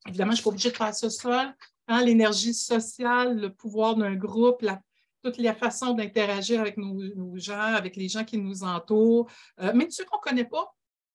Évidemment, 0.09 0.31
je 0.31 0.33
ne 0.33 0.37
suis 0.37 0.45
pas 0.45 0.51
obligée 0.51 0.71
de 0.71 0.77
faire 0.77 0.95
ça 0.95 1.11
seul. 1.11 1.55
Hein, 1.87 2.05
l'énergie 2.05 2.55
sociale, 2.55 3.39
le 3.39 3.53
pouvoir 3.53 3.97
d'un 3.97 4.15
groupe, 4.15 4.65
toutes 5.23 5.39
les 5.39 5.53
façons 5.55 5.95
d'interagir 5.95 6.61
avec 6.61 6.77
nos, 6.77 7.37
gens, 7.37 7.59
avec 7.59 7.97
les 7.97 8.09
gens 8.09 8.25
qui 8.25 8.39
nous 8.39 8.63
entourent. 8.63 9.31
Euh, 9.61 9.73
même 9.73 9.91
ceux 9.91 10.05
qu'on 10.05 10.19
ne 10.19 10.23
connaît 10.23 10.45
pas, 10.45 10.75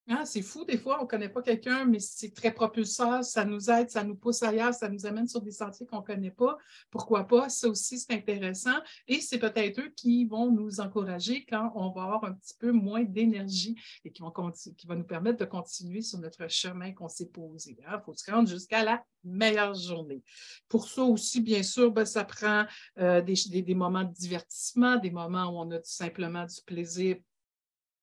Hein, 0.10 0.26
c'est 0.26 0.42
fou, 0.42 0.66
des 0.66 0.78
fois, 0.78 1.00
on 1.00 1.04
ne 1.04 1.08
connaît 1.08 1.30
pas 1.30 1.42
quelqu'un, 1.42 1.86
mais 1.86 2.00
c'est 2.00 2.34
très 2.34 2.52
propulseur, 2.52 3.24
ça 3.24 3.46
nous 3.46 3.70
aide, 3.70 3.90
ça 3.90 4.04
nous 4.04 4.16
pousse 4.16 4.44
ailleurs, 4.44 4.74
ça 4.74 4.90
nous 4.90 5.06
amène 5.06 5.30
sur 5.30 5.42
des 5.42 5.52
sentiers 5.52 5.86
qu'on 5.86 6.02
ne 6.02 6.06
connaît 6.06 6.32
pas. 6.32 6.58
Pourquoi 6.92 7.26
pas? 7.26 7.48
Ça 7.48 7.70
aussi, 7.70 7.98
c'est 7.98 8.14
intéressant. 8.14 8.76
Et 9.08 9.22
c'est 9.22 9.40
peut-être 9.40 9.80
eux 9.80 9.94
qui 9.96 10.26
vont 10.26 10.52
nous 10.52 10.82
encourager 10.82 11.46
quand 11.46 11.72
on 11.76 11.90
va 11.92 12.04
avoir 12.04 12.26
un 12.26 12.34
petit 12.34 12.54
peu 12.60 12.74
moins 12.74 13.04
d'énergie 13.04 13.80
et 14.04 14.12
qui 14.12 14.22
vont, 14.22 14.34
qui 14.78 14.88
nous 14.90 15.04
permettre 15.06 15.40
de 15.40 15.46
continuer 15.46 16.02
sur 16.02 16.20
notre 16.20 16.50
chemin 16.50 16.92
qu'on 16.92 17.08
s'est 17.08 17.30
posé. 17.30 17.78
Il 17.80 17.86
hein. 17.86 18.02
faut 18.04 18.14
se 18.14 18.30
rendre 18.30 18.50
jusqu'à 18.50 18.84
la 18.84 19.02
meilleure 19.24 19.74
journée. 19.74 20.22
Pour 20.68 20.90
ça 20.90 21.04
aussi, 21.04 21.40
bien 21.40 21.64
sûr, 21.64 21.92
ben, 21.92 22.04
ça 22.04 22.26
prend 22.26 22.66
euh, 23.00 23.22
des 23.22 23.74
moments 23.74 24.04
de 24.04 24.14
divertissement, 24.14 24.98
des 24.98 25.12
moments 25.12 25.46
où 25.46 25.60
on 25.60 25.72
a 25.72 25.78
tout 25.78 25.84
simplement 25.86 26.46
du 26.46 26.62
plaisir 26.66 27.16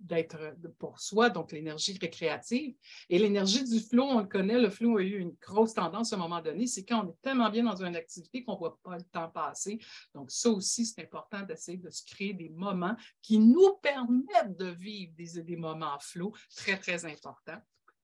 d'être 0.00 0.56
pour 0.78 1.00
soi, 1.00 1.30
donc 1.30 1.52
l'énergie 1.52 1.96
récréative. 2.00 2.74
Et 3.08 3.18
l'énergie 3.18 3.64
du 3.64 3.80
flot, 3.80 4.04
on 4.04 4.20
le 4.20 4.26
connaît, 4.26 4.58
le 4.58 4.70
flot 4.70 4.98
a 4.98 5.02
eu 5.02 5.18
une 5.18 5.34
grosse 5.40 5.74
tendance 5.74 6.12
à 6.12 6.16
un 6.16 6.18
moment 6.18 6.40
donné, 6.40 6.66
c'est 6.66 6.84
quand 6.84 7.04
on 7.04 7.10
est 7.10 7.20
tellement 7.22 7.50
bien 7.50 7.64
dans 7.64 7.82
une 7.82 7.96
activité 7.96 8.42
qu'on 8.42 8.54
ne 8.54 8.58
voit 8.58 8.78
pas 8.82 8.96
le 8.96 9.04
temps 9.04 9.28
passer. 9.28 9.78
Donc, 10.14 10.30
ça 10.30 10.50
aussi, 10.50 10.86
c'est 10.86 11.02
important 11.02 11.42
d'essayer 11.42 11.78
de 11.78 11.90
se 11.90 12.04
créer 12.04 12.32
des 12.32 12.48
moments 12.48 12.96
qui 13.22 13.38
nous 13.38 13.76
permettent 13.82 14.56
de 14.56 14.66
vivre 14.66 15.12
des, 15.16 15.42
des 15.42 15.56
moments 15.56 15.98
flots, 16.00 16.32
très, 16.56 16.78
très 16.78 17.04
importants. 17.04 17.60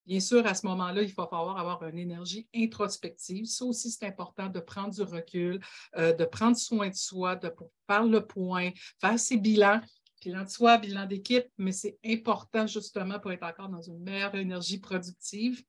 Bien 0.06 0.20
sûr, 0.20 0.46
à 0.46 0.54
ce 0.54 0.64
moment-là, 0.68 1.02
il 1.02 1.12
va 1.14 1.26
falloir 1.26 1.58
avoir 1.58 1.82
une 1.82 1.98
énergie 1.98 2.48
introspective. 2.54 3.44
Ça 3.46 3.64
aussi, 3.64 3.90
c'est 3.90 4.06
important 4.06 4.48
de 4.48 4.60
prendre 4.60 4.94
du 4.94 5.02
recul, 5.02 5.60
euh, 5.96 6.12
de 6.12 6.24
prendre 6.24 6.56
soin 6.56 6.90
de 6.90 6.94
soi, 6.94 7.34
de 7.34 7.52
faire 7.88 8.04
le 8.04 8.24
point, 8.24 8.70
faire 9.00 9.18
ses 9.18 9.36
bilans 9.36 9.80
bilan 10.22 10.44
de 10.44 10.48
soi, 10.48 10.78
bilan 10.78 11.06
d'équipe, 11.06 11.46
mais 11.58 11.72
c'est 11.72 11.98
important 12.04 12.66
justement 12.66 13.18
pour 13.18 13.32
être 13.32 13.44
encore 13.44 13.68
dans 13.68 13.82
une 13.82 14.02
meilleure 14.02 14.34
énergie 14.34 14.78
productive. 14.78 15.62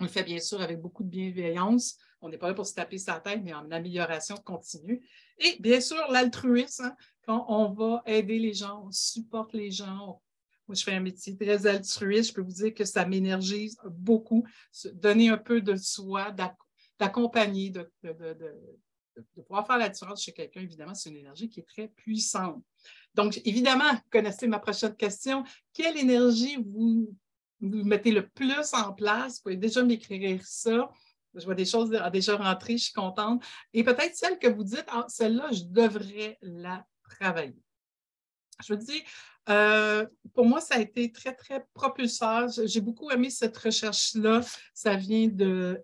On 0.00 0.04
le 0.04 0.10
fait 0.10 0.24
bien 0.24 0.40
sûr 0.40 0.60
avec 0.60 0.80
beaucoup 0.80 1.04
de 1.04 1.08
bienveillance. 1.08 1.96
On 2.20 2.28
n'est 2.28 2.38
pas 2.38 2.48
là 2.48 2.54
pour 2.54 2.66
se 2.66 2.74
taper 2.74 2.98
sa 2.98 3.20
tête, 3.20 3.40
mais 3.44 3.52
en 3.52 3.70
amélioration 3.70 4.36
continue. 4.36 5.06
Et 5.38 5.56
bien 5.60 5.80
sûr, 5.80 6.02
l'altruisme, 6.10 6.84
hein, 6.84 6.96
quand 7.26 7.44
on 7.48 7.72
va 7.72 8.02
aider 8.06 8.38
les 8.38 8.54
gens, 8.54 8.84
on 8.86 8.90
supporte 8.90 9.52
les 9.52 9.70
gens. 9.70 10.20
moi, 10.66 10.74
je 10.74 10.82
fais 10.82 10.94
un 10.94 11.00
métier 11.00 11.36
très 11.36 11.66
altruiste. 11.66 12.30
Je 12.30 12.34
peux 12.34 12.42
vous 12.42 12.52
dire 12.52 12.74
que 12.74 12.84
ça 12.84 13.06
m'énergise 13.06 13.76
beaucoup. 13.84 14.46
Donner 14.94 15.28
un 15.28 15.36
peu 15.36 15.60
de 15.60 15.76
soi, 15.76 16.34
d'accompagner, 16.98 17.70
de, 17.70 17.90
de, 18.02 18.36
pouvoir 19.34 19.66
faire 19.66 19.78
la 19.78 19.88
différence 19.88 20.22
chez 20.22 20.32
quelqu'un, 20.32 20.60
évidemment, 20.60 20.94
c'est 20.94 21.10
une 21.10 21.16
énergie 21.16 21.48
qui 21.48 21.60
est 21.60 21.68
très 21.68 21.88
puissante. 21.88 22.62
Donc, 23.14 23.40
évidemment, 23.44 23.92
vous 23.92 24.10
connaissez 24.10 24.46
ma 24.46 24.58
prochaine 24.58 24.96
question. 24.96 25.44
Quelle 25.72 25.96
énergie 25.96 26.56
vous, 26.56 27.14
vous 27.60 27.84
mettez 27.84 28.10
le 28.10 28.28
plus 28.28 28.72
en 28.74 28.92
place? 28.92 29.36
Vous 29.36 29.42
pouvez 29.44 29.56
déjà 29.56 29.82
m'écrire 29.82 30.44
ça. 30.44 30.90
Je 31.34 31.44
vois 31.44 31.54
des 31.54 31.64
choses 31.64 31.90
déjà 32.12 32.36
rentrées, 32.36 32.78
je 32.78 32.84
suis 32.84 32.92
contente. 32.92 33.42
Et 33.72 33.82
peut-être 33.82 34.14
celle 34.14 34.38
que 34.38 34.48
vous 34.48 34.64
dites, 34.64 34.84
ah, 34.88 35.04
celle-là, 35.08 35.50
je 35.52 35.64
devrais 35.64 36.38
la 36.42 36.86
travailler. 37.02 37.56
Je 38.64 38.72
veux 38.72 38.78
dire, 38.78 39.02
euh, 39.48 40.06
pour 40.32 40.44
moi, 40.44 40.60
ça 40.60 40.76
a 40.76 40.78
été 40.78 41.10
très, 41.10 41.34
très 41.34 41.66
propulseur. 41.74 42.48
J'ai 42.64 42.80
beaucoup 42.80 43.10
aimé 43.10 43.30
cette 43.30 43.56
recherche-là. 43.56 44.42
Ça 44.72 44.94
vient 44.94 45.28
de 45.28 45.82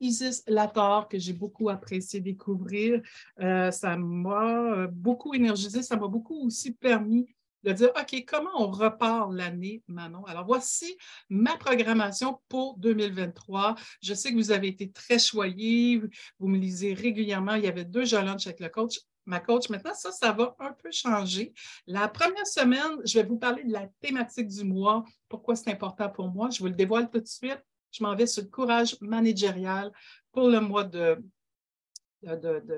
Isis 0.00 0.42
Lator, 0.46 1.08
que 1.08 1.18
j'ai 1.18 1.32
beaucoup 1.32 1.68
apprécié 1.68 2.20
découvrir. 2.20 3.02
Euh, 3.40 3.70
ça 3.70 3.96
m'a 3.96 4.72
euh, 4.72 4.86
beaucoup 4.90 5.34
énergisé, 5.34 5.82
ça 5.82 5.96
m'a 5.96 6.08
beaucoup 6.08 6.46
aussi 6.46 6.72
permis 6.72 7.26
de 7.62 7.72
dire, 7.72 7.90
OK, 7.90 8.24
comment 8.26 8.50
on 8.56 8.70
repart 8.70 9.30
l'année, 9.32 9.82
Manon? 9.86 10.24
Alors, 10.24 10.46
voici 10.46 10.96
ma 11.28 11.56
programmation 11.56 12.40
pour 12.48 12.78
2023. 12.78 13.74
Je 14.02 14.14
sais 14.14 14.30
que 14.30 14.36
vous 14.36 14.50
avez 14.50 14.68
été 14.68 14.90
très 14.90 15.18
choyés, 15.18 16.00
vous 16.38 16.48
me 16.48 16.56
lisez 16.56 16.94
régulièrement. 16.94 17.54
Il 17.54 17.64
y 17.64 17.68
avait 17.68 17.84
deux 17.84 18.04
lunch 18.12 18.46
avec 18.46 18.60
le 18.60 18.68
coach. 18.68 19.00
Ma 19.26 19.40
coach, 19.40 19.68
maintenant, 19.68 19.94
ça, 19.94 20.10
ça 20.10 20.32
va 20.32 20.56
un 20.58 20.72
peu 20.72 20.90
changer. 20.90 21.52
La 21.86 22.08
première 22.08 22.46
semaine, 22.46 22.98
je 23.04 23.18
vais 23.18 23.26
vous 23.26 23.38
parler 23.38 23.62
de 23.64 23.72
la 23.72 23.86
thématique 24.00 24.48
du 24.48 24.64
mois, 24.64 25.04
pourquoi 25.28 25.54
c'est 25.54 25.70
important 25.70 26.08
pour 26.08 26.30
moi? 26.30 26.48
Je 26.50 26.60
vous 26.60 26.66
le 26.66 26.74
dévoile 26.74 27.10
tout 27.10 27.20
de 27.20 27.26
suite 27.26 27.62
je 27.90 28.02
m'en 28.02 28.14
vais 28.14 28.26
sur 28.26 28.42
le 28.42 28.48
courage 28.48 29.00
managérial 29.00 29.92
pour 30.32 30.48
le 30.48 30.60
mois 30.60 30.84
de, 30.84 31.22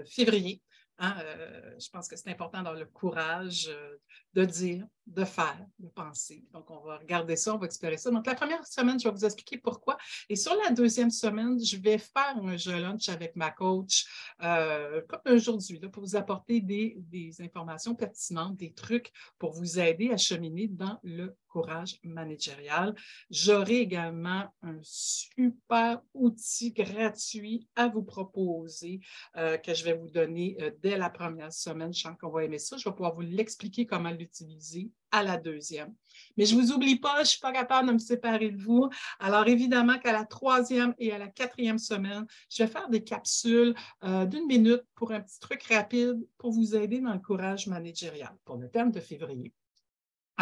février. 0.06 0.62
Hein. 0.98 1.16
Euh, 1.20 1.74
je 1.78 1.88
pense 1.90 2.08
que 2.08 2.16
c'est 2.16 2.30
important 2.30 2.62
dans 2.62 2.72
le 2.72 2.86
courage 2.86 3.68
euh, 3.68 3.96
de 4.34 4.44
dire, 4.44 4.86
de 5.06 5.24
faire, 5.24 5.58
de 5.78 5.88
penser. 5.88 6.44
Donc, 6.52 6.70
on 6.70 6.80
va 6.80 6.98
regarder 6.98 7.36
ça, 7.36 7.54
on 7.54 7.58
va 7.58 7.66
explorer 7.66 7.96
ça. 7.96 8.10
Donc, 8.10 8.26
la 8.26 8.34
première 8.34 8.66
semaine, 8.66 8.98
je 8.98 9.08
vais 9.08 9.14
vous 9.14 9.24
expliquer 9.24 9.58
pourquoi. 9.58 9.96
Et 10.28 10.36
sur 10.36 10.54
la 10.64 10.70
deuxième 10.70 11.10
semaine, 11.10 11.62
je 11.62 11.76
vais 11.76 11.98
faire 11.98 12.36
un 12.36 12.56
jeu 12.56 12.78
lunch 12.78 13.08
avec 13.08 13.36
ma 13.36 13.50
coach, 13.50 14.06
euh, 14.42 15.02
comme 15.08 15.34
aujourd'hui, 15.34 15.80
pour 15.80 16.02
vous 16.02 16.16
apporter 16.16 16.60
des, 16.60 16.96
des 16.98 17.40
informations 17.40 17.94
pertinentes, 17.94 18.56
des 18.56 18.72
trucs 18.72 19.12
pour 19.38 19.52
vous 19.52 19.78
aider 19.78 20.10
à 20.10 20.16
cheminer 20.16 20.68
dans 20.68 20.98
le 21.02 21.36
courage 21.52 21.98
managérial. 22.02 22.94
J'aurai 23.30 23.76
également 23.76 24.44
un 24.62 24.78
super 24.82 26.00
outil 26.14 26.72
gratuit 26.72 27.68
à 27.76 27.88
vous 27.88 28.02
proposer 28.02 29.00
euh, 29.36 29.58
que 29.58 29.74
je 29.74 29.84
vais 29.84 29.94
vous 29.94 30.08
donner 30.08 30.56
euh, 30.60 30.70
dès 30.82 30.96
la 30.96 31.10
première 31.10 31.52
semaine. 31.52 31.92
Je 31.92 32.00
sens 32.00 32.16
qu'on 32.18 32.30
va 32.30 32.44
aimer 32.44 32.58
ça. 32.58 32.76
Je 32.76 32.88
vais 32.88 32.94
pouvoir 32.94 33.14
vous 33.14 33.20
l'expliquer 33.20 33.86
comment 33.86 34.10
l'utiliser 34.10 34.90
à 35.12 35.22
la 35.22 35.36
deuxième. 35.36 35.94
Mais 36.36 36.44
je 36.44 36.56
ne 36.56 36.60
vous 36.60 36.72
oublie 36.72 36.98
pas, 36.98 37.16
je 37.16 37.20
ne 37.20 37.26
suis 37.26 37.40
pas 37.40 37.52
capable 37.52 37.88
de 37.88 37.92
me 37.94 37.98
séparer 37.98 38.50
de 38.50 38.60
vous. 38.60 38.88
Alors, 39.20 39.46
évidemment 39.46 39.98
qu'à 39.98 40.12
la 40.12 40.24
troisième 40.24 40.94
et 40.98 41.12
à 41.12 41.18
la 41.18 41.28
quatrième 41.28 41.78
semaine, 41.78 42.26
je 42.50 42.62
vais 42.62 42.68
faire 42.68 42.88
des 42.88 43.04
capsules 43.04 43.74
euh, 44.04 44.24
d'une 44.24 44.46
minute 44.46 44.82
pour 44.94 45.12
un 45.12 45.20
petit 45.20 45.38
truc 45.40 45.62
rapide 45.64 46.18
pour 46.38 46.50
vous 46.50 46.74
aider 46.74 47.00
dans 47.00 47.12
le 47.12 47.20
courage 47.20 47.66
managérial 47.66 48.34
pour 48.44 48.56
le 48.56 48.68
thème 48.68 48.90
de 48.90 49.00
février. 49.00 49.52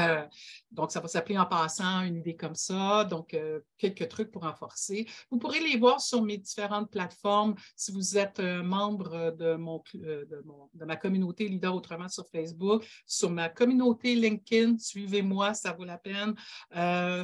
Euh, 0.01 0.27
donc, 0.71 0.93
ça 0.93 1.01
va 1.01 1.09
s'appeler 1.09 1.39
en 1.39 1.47
passant 1.47 2.03
une 2.03 2.17
idée 2.17 2.37
comme 2.37 2.55
ça. 2.55 3.05
Donc, 3.05 3.35
euh, 3.35 3.61
quelques 3.77 4.09
trucs 4.09 4.31
pour 4.31 4.43
renforcer. 4.43 5.07
Vous 5.31 5.39
pourrez 5.39 5.61
les 5.61 5.77
voir 5.77 6.01
sur 6.01 6.23
mes 6.23 6.39
différentes 6.39 6.91
plateformes 6.91 7.55
si 7.77 7.93
vous 7.93 8.17
êtes 8.17 8.41
euh, 8.41 8.63
membre 8.63 9.35
de, 9.37 9.55
mon, 9.55 9.83
de, 9.95 10.85
ma 10.85 10.97
communauté 10.97 11.49
Leader 11.49 11.75
Autrement 11.75 12.09
sur 12.09 12.27
Facebook, 12.29 12.87
sur 13.07 13.31
ma 13.31 13.49
communauté 13.49 14.15
LinkedIn. 14.15 14.79
Suivez-moi, 14.79 15.55
ça 15.55 15.73
vaut 15.73 15.85
la 15.85 15.99
peine. 15.99 16.35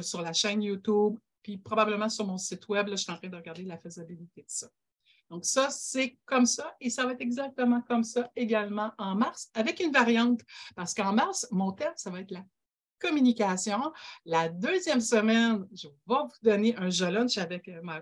sur 0.03 0.21
la 0.21 0.33
chaîne 0.33 0.61
YouTube, 0.61 1.17
puis 1.41 1.57
probablement 1.57 2.09
sur 2.09 2.25
mon 2.25 2.37
site 2.37 2.67
Web. 2.67 2.87
Là, 2.87 2.95
je 2.95 3.03
suis 3.03 3.11
en 3.11 3.17
train 3.17 3.29
de 3.29 3.35
regarder 3.35 3.63
la 3.63 3.77
faisabilité 3.77 4.41
de 4.41 4.49
ça. 4.49 4.67
Donc, 5.29 5.45
ça, 5.45 5.69
c'est 5.69 6.17
comme 6.25 6.45
ça 6.45 6.75
et 6.79 6.89
ça 6.89 7.05
va 7.05 7.11
être 7.11 7.21
exactement 7.21 7.81
comme 7.81 8.03
ça 8.03 8.31
également 8.35 8.91
en 8.97 9.15
mars 9.15 9.49
avec 9.53 9.79
une 9.79 9.91
variante 9.91 10.41
parce 10.75 10.93
qu'en 10.93 11.13
mars, 11.13 11.47
mon 11.51 11.71
thème, 11.71 11.93
ça 11.95 12.09
va 12.09 12.21
être 12.21 12.31
la 12.31 12.45
communication. 12.99 13.91
La 14.25 14.49
deuxième 14.49 15.01
semaine, 15.01 15.67
je 15.73 15.87
vais 15.87 15.93
vous 16.05 16.27
donner 16.41 16.75
un 16.77 16.89
jeu 16.89 17.09
lunch 17.09 17.37
avec 17.37 17.67
euh, 17.67 17.81
ma, 17.81 18.01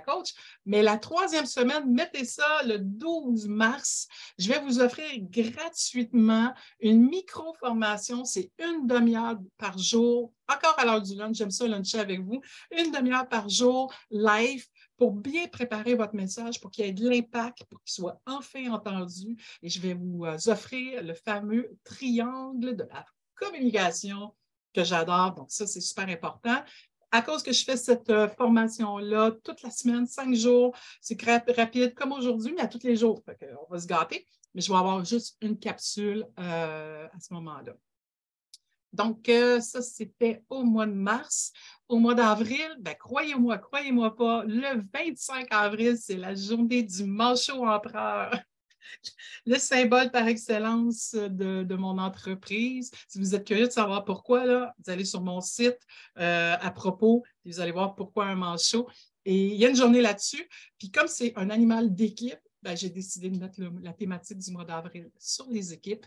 coach. 0.00 0.34
Mais 0.64 0.82
la 0.82 0.98
troisième 0.98 1.46
semaine, 1.46 1.92
mettez 1.92 2.24
ça 2.24 2.62
le 2.64 2.78
12 2.78 3.48
mars. 3.48 4.08
Je 4.38 4.48
vais 4.52 4.60
vous 4.60 4.80
offrir 4.80 5.06
gratuitement 5.20 6.52
une 6.80 7.08
micro-formation. 7.08 8.24
C'est 8.24 8.50
une 8.58 8.86
demi-heure 8.86 9.38
par 9.58 9.78
jour. 9.78 10.32
Encore 10.48 10.78
à 10.78 10.84
l'heure 10.84 11.02
du 11.02 11.16
lunch, 11.16 11.36
j'aime 11.36 11.50
ça 11.50 11.66
luncher 11.66 11.98
avec 11.98 12.20
vous. 12.20 12.40
Une 12.76 12.92
demi-heure 12.92 13.28
par 13.28 13.48
jour, 13.48 13.92
live 14.10 14.64
pour 14.96 15.12
bien 15.12 15.46
préparer 15.48 15.94
votre 15.94 16.14
message, 16.14 16.60
pour 16.60 16.70
qu'il 16.70 16.86
y 16.86 16.88
ait 16.88 16.92
de 16.92 17.08
l'impact, 17.08 17.64
pour 17.64 17.82
qu'il 17.82 17.92
soit 17.92 18.20
enfin 18.26 18.70
entendu. 18.70 19.36
Et 19.62 19.68
je 19.68 19.80
vais 19.80 19.94
vous 19.94 20.24
euh, 20.24 20.36
offrir 20.46 21.02
le 21.02 21.14
fameux 21.14 21.76
triangle 21.84 22.76
de 22.76 22.84
la 22.84 23.04
communication 23.36 24.34
que 24.74 24.84
j'adore. 24.84 25.34
Donc, 25.34 25.50
ça, 25.50 25.66
c'est 25.66 25.80
super 25.80 26.08
important. 26.08 26.56
À 27.12 27.22
cause 27.22 27.42
que 27.42 27.52
je 27.52 27.64
fais 27.64 27.76
cette 27.76 28.10
euh, 28.10 28.28
formation-là 28.28 29.32
toute 29.44 29.62
la 29.62 29.70
semaine, 29.70 30.06
cinq 30.06 30.34
jours, 30.34 30.76
c'est 31.00 31.20
rapide 31.22 31.94
comme 31.94 32.12
aujourd'hui, 32.12 32.52
mais 32.54 32.62
à 32.62 32.66
tous 32.66 32.82
les 32.82 32.96
jours. 32.96 33.22
on 33.68 33.72
va 33.72 33.80
se 33.80 33.86
gâter, 33.86 34.26
mais 34.54 34.60
je 34.60 34.70
vais 34.70 34.78
avoir 34.78 35.04
juste 35.04 35.36
une 35.40 35.58
capsule 35.58 36.26
euh, 36.38 37.06
à 37.06 37.20
ce 37.20 37.32
moment-là. 37.34 37.72
Donc, 38.92 39.28
euh, 39.28 39.60
ça, 39.60 39.82
c'était 39.82 40.42
au 40.48 40.64
mois 40.64 40.86
de 40.86 40.92
mars. 40.92 41.52
Au 41.88 41.98
mois 41.98 42.14
d'avril, 42.14 42.76
ben, 42.80 42.94
croyez-moi, 42.94 43.58
croyez-moi 43.58 44.16
pas, 44.16 44.44
le 44.44 44.82
25 44.92 45.46
avril, 45.50 45.96
c'est 45.96 46.16
la 46.16 46.34
journée 46.34 46.82
du 46.82 47.04
manchot 47.04 47.66
empereur 47.66 48.30
le 49.46 49.58
symbole 49.58 50.10
par 50.10 50.26
excellence 50.28 51.14
de, 51.14 51.74
mon 51.76 51.98
entreprise. 51.98 52.90
Si 53.08 53.18
vous 53.18 53.34
êtes 53.34 53.46
curieux 53.46 53.66
de 53.66 53.72
savoir 53.72 54.04
pourquoi, 54.04 54.44
là, 54.44 54.74
vous 54.78 54.90
allez 54.90 55.04
sur 55.04 55.20
mon 55.20 55.40
site 55.40 55.78
euh, 56.18 56.56
à 56.58 56.70
propos 56.70 57.24
et 57.44 57.50
vous 57.50 57.60
allez 57.60 57.72
voir 57.72 57.94
pourquoi 57.94 58.26
un 58.26 58.34
manchot. 58.34 58.88
Et 59.24 59.48
il 59.48 59.56
y 59.56 59.66
a 59.66 59.68
une 59.68 59.76
journée 59.76 60.00
là-dessus. 60.00 60.48
Puis 60.78 60.90
comme 60.90 61.08
c'est 61.08 61.32
un 61.36 61.50
animal 61.50 61.94
d'équipe, 61.94 62.38
ben, 62.62 62.76
j'ai 62.76 62.90
décidé 62.90 63.30
de 63.30 63.38
mettre 63.38 63.60
la 63.80 63.92
thématique 63.92 64.38
du 64.38 64.50
mois 64.50 64.64
d'avril 64.64 65.10
sur 65.18 65.48
les 65.50 65.72
équipes. 65.72 66.04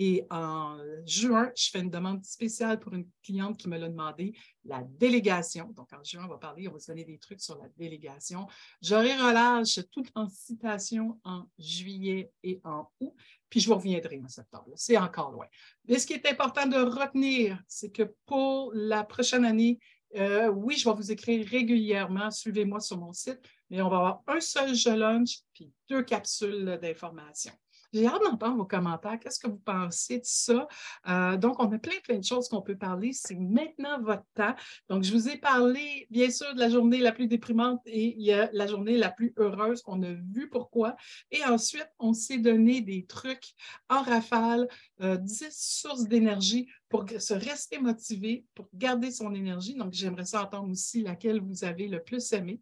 Et 0.00 0.24
en 0.30 0.78
juin, 1.04 1.50
je 1.56 1.70
fais 1.70 1.80
une 1.80 1.90
demande 1.90 2.24
spéciale 2.24 2.78
pour 2.78 2.94
une 2.94 3.08
cliente 3.20 3.58
qui 3.58 3.68
me 3.68 3.76
l'a 3.76 3.88
demandé, 3.88 4.32
la 4.64 4.84
délégation. 4.84 5.72
Donc, 5.72 5.92
en 5.92 6.04
juin, 6.04 6.24
on 6.24 6.28
va 6.28 6.38
parler, 6.38 6.68
on 6.68 6.72
va 6.72 6.78
se 6.78 6.92
donner 6.92 7.04
des 7.04 7.18
trucs 7.18 7.40
sur 7.40 7.58
la 7.58 7.68
délégation. 7.76 8.46
J'aurai 8.80 9.16
relâche 9.16 9.80
tout 9.90 10.04
en 10.14 10.28
citation 10.28 11.18
en 11.24 11.48
juillet 11.58 12.30
et 12.44 12.60
en 12.62 12.88
août, 13.00 13.12
puis 13.50 13.58
je 13.58 13.66
vous 13.66 13.74
reviendrai 13.74 14.20
en 14.24 14.28
septembre. 14.28 14.70
C'est 14.76 14.96
encore 14.96 15.32
loin. 15.32 15.46
Mais 15.88 15.98
ce 15.98 16.06
qui 16.06 16.12
est 16.12 16.26
important 16.30 16.66
de 16.66 16.76
retenir, 16.76 17.60
c'est 17.66 17.90
que 17.90 18.14
pour 18.24 18.70
la 18.74 19.02
prochaine 19.02 19.44
année, 19.44 19.80
euh, 20.14 20.46
oui, 20.48 20.76
je 20.76 20.88
vais 20.88 20.94
vous 20.94 21.10
écrire 21.10 21.44
régulièrement. 21.44 22.30
Suivez-moi 22.30 22.78
sur 22.78 22.98
mon 22.98 23.12
site, 23.12 23.40
mais 23.68 23.82
on 23.82 23.88
va 23.88 23.96
avoir 23.96 24.22
un 24.28 24.40
seul 24.40 24.76
jeu 24.76 24.94
lunch 24.94 25.40
puis 25.52 25.72
deux 25.90 26.04
capsules 26.04 26.78
d'information. 26.80 27.52
J'ai 27.92 28.06
hâte 28.06 28.22
d'entendre 28.22 28.56
vos 28.56 28.66
commentaires. 28.66 29.18
Qu'est-ce 29.18 29.38
que 29.38 29.48
vous 29.48 29.58
pensez 29.58 30.18
de 30.18 30.24
ça? 30.24 30.68
Euh, 31.08 31.36
donc, 31.36 31.58
on 31.58 31.72
a 31.72 31.78
plein, 31.78 31.98
plein 32.04 32.18
de 32.18 32.24
choses 32.24 32.48
qu'on 32.48 32.60
peut 32.60 32.76
parler. 32.76 33.12
C'est 33.12 33.36
maintenant 33.36 34.00
votre 34.02 34.24
temps. 34.34 34.54
Donc, 34.88 35.04
je 35.04 35.12
vous 35.12 35.28
ai 35.28 35.38
parlé, 35.38 36.06
bien 36.10 36.30
sûr, 36.30 36.54
de 36.54 36.60
la 36.60 36.68
journée 36.68 36.98
la 36.98 37.12
plus 37.12 37.26
déprimante 37.26 37.80
et 37.86 38.14
il 38.16 38.22
y 38.22 38.32
a 38.32 38.50
la 38.52 38.66
journée 38.66 38.98
la 38.98 39.10
plus 39.10 39.32
heureuse. 39.38 39.82
On 39.86 40.02
a 40.02 40.12
vu 40.12 40.50
pourquoi. 40.50 40.96
Et 41.30 41.42
ensuite, 41.44 41.88
on 41.98 42.12
s'est 42.12 42.38
donné 42.38 42.82
des 42.82 43.06
trucs 43.06 43.54
en 43.88 44.02
rafale, 44.02 44.68
euh, 45.00 45.16
10 45.16 45.48
sources 45.50 46.04
d'énergie 46.04 46.68
pour 46.88 47.06
se 47.18 47.34
rester 47.34 47.78
motivé, 47.78 48.44
pour 48.54 48.68
garder 48.74 49.10
son 49.10 49.34
énergie. 49.34 49.74
Donc, 49.74 49.92
j'aimerais 49.92 50.24
ça 50.26 50.42
entendre 50.42 50.70
aussi 50.70 51.02
laquelle 51.02 51.40
vous 51.40 51.64
avez 51.64 51.88
le 51.88 52.02
plus 52.02 52.32
aimé. 52.32 52.60